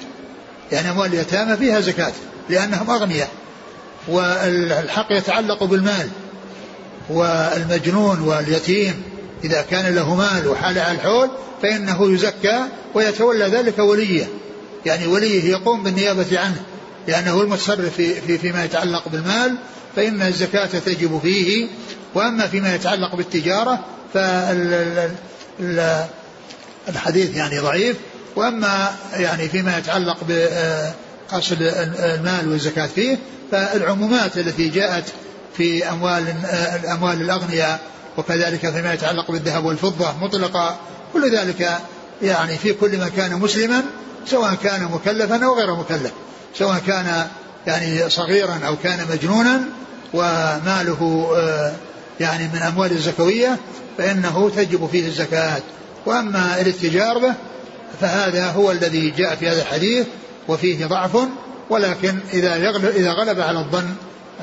يعني 0.72 0.90
أموال 0.90 1.14
اليتامى 1.14 1.57
فيها 1.57 1.81
زكاة 1.81 2.12
لأنهم 2.48 2.90
أغنياء. 2.90 3.31
والحق 4.09 5.07
يتعلق 5.11 5.64
بالمال. 5.64 6.09
والمجنون 7.08 8.20
واليتيم 8.20 9.02
إذا 9.44 9.62
كان 9.62 9.94
له 9.94 10.14
مال 10.14 10.48
وحال 10.48 10.78
على 10.78 10.92
الحول 10.92 11.30
فإنه 11.62 12.12
يزكى 12.12 12.64
ويتولى 12.94 13.44
ذلك 13.44 13.78
وليه. 13.78 14.26
يعني 14.86 15.06
وليه 15.06 15.50
يقوم 15.50 15.82
بالنيابة 15.82 16.40
عنه 16.40 16.62
لأنه 17.08 17.40
المتصرف 17.40 17.94
في, 17.96 18.14
في 18.14 18.38
فيما 18.38 18.64
يتعلق 18.64 19.08
بالمال 19.08 19.56
فإن 19.96 20.22
الزكاة 20.22 20.66
تجب 20.66 21.20
فيه 21.22 21.66
وأما 22.14 22.46
فيما 22.46 22.74
يتعلق 22.74 23.14
بالتجارة 23.14 23.84
فالحديث 26.86 27.36
يعني 27.36 27.58
ضعيف. 27.58 27.96
وأما 28.36 28.94
يعني 29.16 29.48
فيما 29.48 29.78
يتعلق 29.78 30.16
بأصل 30.28 31.56
المال 31.60 32.48
والزكاة 32.48 32.86
فيه 32.86 33.18
فالعمومات 33.52 34.38
التي 34.38 34.68
جاءت 34.68 35.04
في 35.56 35.88
أموال 35.88 36.34
الأموال 36.82 37.20
الأغنياء 37.20 37.80
وكذلك 38.16 38.70
فيما 38.70 38.94
يتعلق 38.94 39.30
بالذهب 39.30 39.64
والفضة 39.64 40.12
مطلقة. 40.20 40.76
كل 41.12 41.36
ذلك 41.36 41.78
يعني 42.22 42.58
في 42.58 42.72
كل 42.72 42.98
ما 42.98 43.08
كان 43.08 43.38
مسلما 43.38 43.82
سواء 44.26 44.54
كان 44.54 44.84
مكلفا 44.84 45.44
أو 45.44 45.54
غير 45.54 45.74
مكلف. 45.74 46.12
سواء 46.54 46.78
كان 46.86 47.26
يعني 47.66 48.10
صغيرا 48.10 48.60
أو 48.66 48.76
كان 48.82 49.06
مجنونا 49.10 49.60
وماله 50.14 51.32
آه، 51.36 51.72
يعني 52.20 52.48
من 52.54 52.58
أموال 52.58 52.92
الزكوية 52.92 53.58
فإنه 53.98 54.50
تجب 54.56 54.88
فيه 54.92 55.06
الزكاة. 55.06 55.62
وأما 56.06 56.60
الاتجار 56.60 57.18
به 57.18 57.34
فهذا 58.00 58.50
هو 58.50 58.70
الذي 58.70 59.10
جاء 59.10 59.34
في 59.34 59.48
هذا 59.48 59.62
الحديث 59.62 60.06
وفيه 60.48 60.86
ضعف 60.86 61.16
ولكن 61.70 62.18
إذا 62.32 62.70
إذا 62.96 63.12
غلب 63.12 63.40
على 63.40 63.58
الظن 63.58 63.94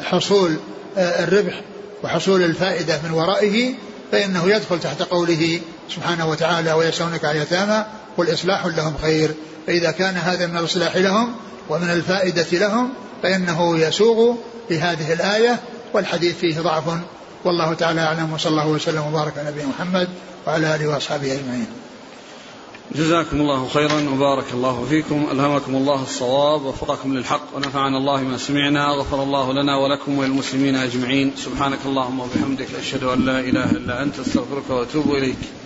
حصول 0.03 0.51
آه، 0.51 0.57
الربح 0.97 1.61
وحصول 2.03 2.43
الفائدة 2.43 2.99
من 3.03 3.11
ورائه 3.11 3.73
فإنه 4.11 4.49
يدخل 4.49 4.79
تحت 4.79 5.01
قوله 5.01 5.59
سبحانه 5.89 6.29
وتعالى 6.29 6.73
ويسألونك 6.73 7.25
عن 7.25 7.35
اليتامى 7.35 7.85
قل 8.17 8.33
إصلاح 8.33 8.65
لهم 8.65 8.93
خير. 9.01 9.31
فإذا 9.67 9.91
كان 9.91 10.15
هذا 10.15 10.47
من 10.47 10.57
الإصلاح 10.57 10.95
لهم 10.95 11.35
ومن 11.69 11.89
الفائدة 11.89 12.47
لهم 12.51 12.89
فإنه 13.23 13.79
يسوغ 13.79 14.35
لهذه 14.69 15.13
الآية 15.13 15.59
والحديث 15.93 16.37
فيه 16.37 16.59
ضعف. 16.59 16.83
والله 17.45 17.73
تعالى 17.73 18.01
أعلم 18.01 18.33
وصلى 18.33 18.51
الله 18.51 18.67
وسلم 18.67 19.07
وبارك 19.07 19.37
على 19.37 19.49
نبينا 19.49 19.67
محمد 19.67 20.07
وعلى 20.47 20.75
آله 20.75 20.87
وأصحابه 20.87 21.33
أجمعين. 21.33 21.67
جزاكم 22.95 23.41
الله 23.41 23.67
خيرا 23.67 24.09
وبارك 24.09 24.45
الله 24.53 24.85
فيكم. 24.89 25.27
ألهمكم 25.31 25.75
الله 25.75 26.03
الصواب 26.03 26.65
ووفقكم 26.65 27.17
للحق 27.17 27.55
ونفعنا 27.55 27.97
الله 27.97 28.21
ما 28.21 28.37
سمعنا 28.37 28.87
غفر 28.87 29.23
الله 29.23 29.53
لنا 29.53 29.77
ولكم 29.77 30.17
وللمسلمين 30.17 30.75
أجمعين. 30.75 31.31
سبحانك 31.37 31.79
اللهم 31.85 32.19
وبحمدك 32.19 32.67
أشهد 32.79 33.03
أن 33.03 33.25
لا 33.25 33.39
إله 33.39 33.71
إلا 33.71 34.03
أنت 34.03 34.19
أستغفرك 34.19 34.69
وأتوب 34.69 35.15
إليك. 35.15 35.60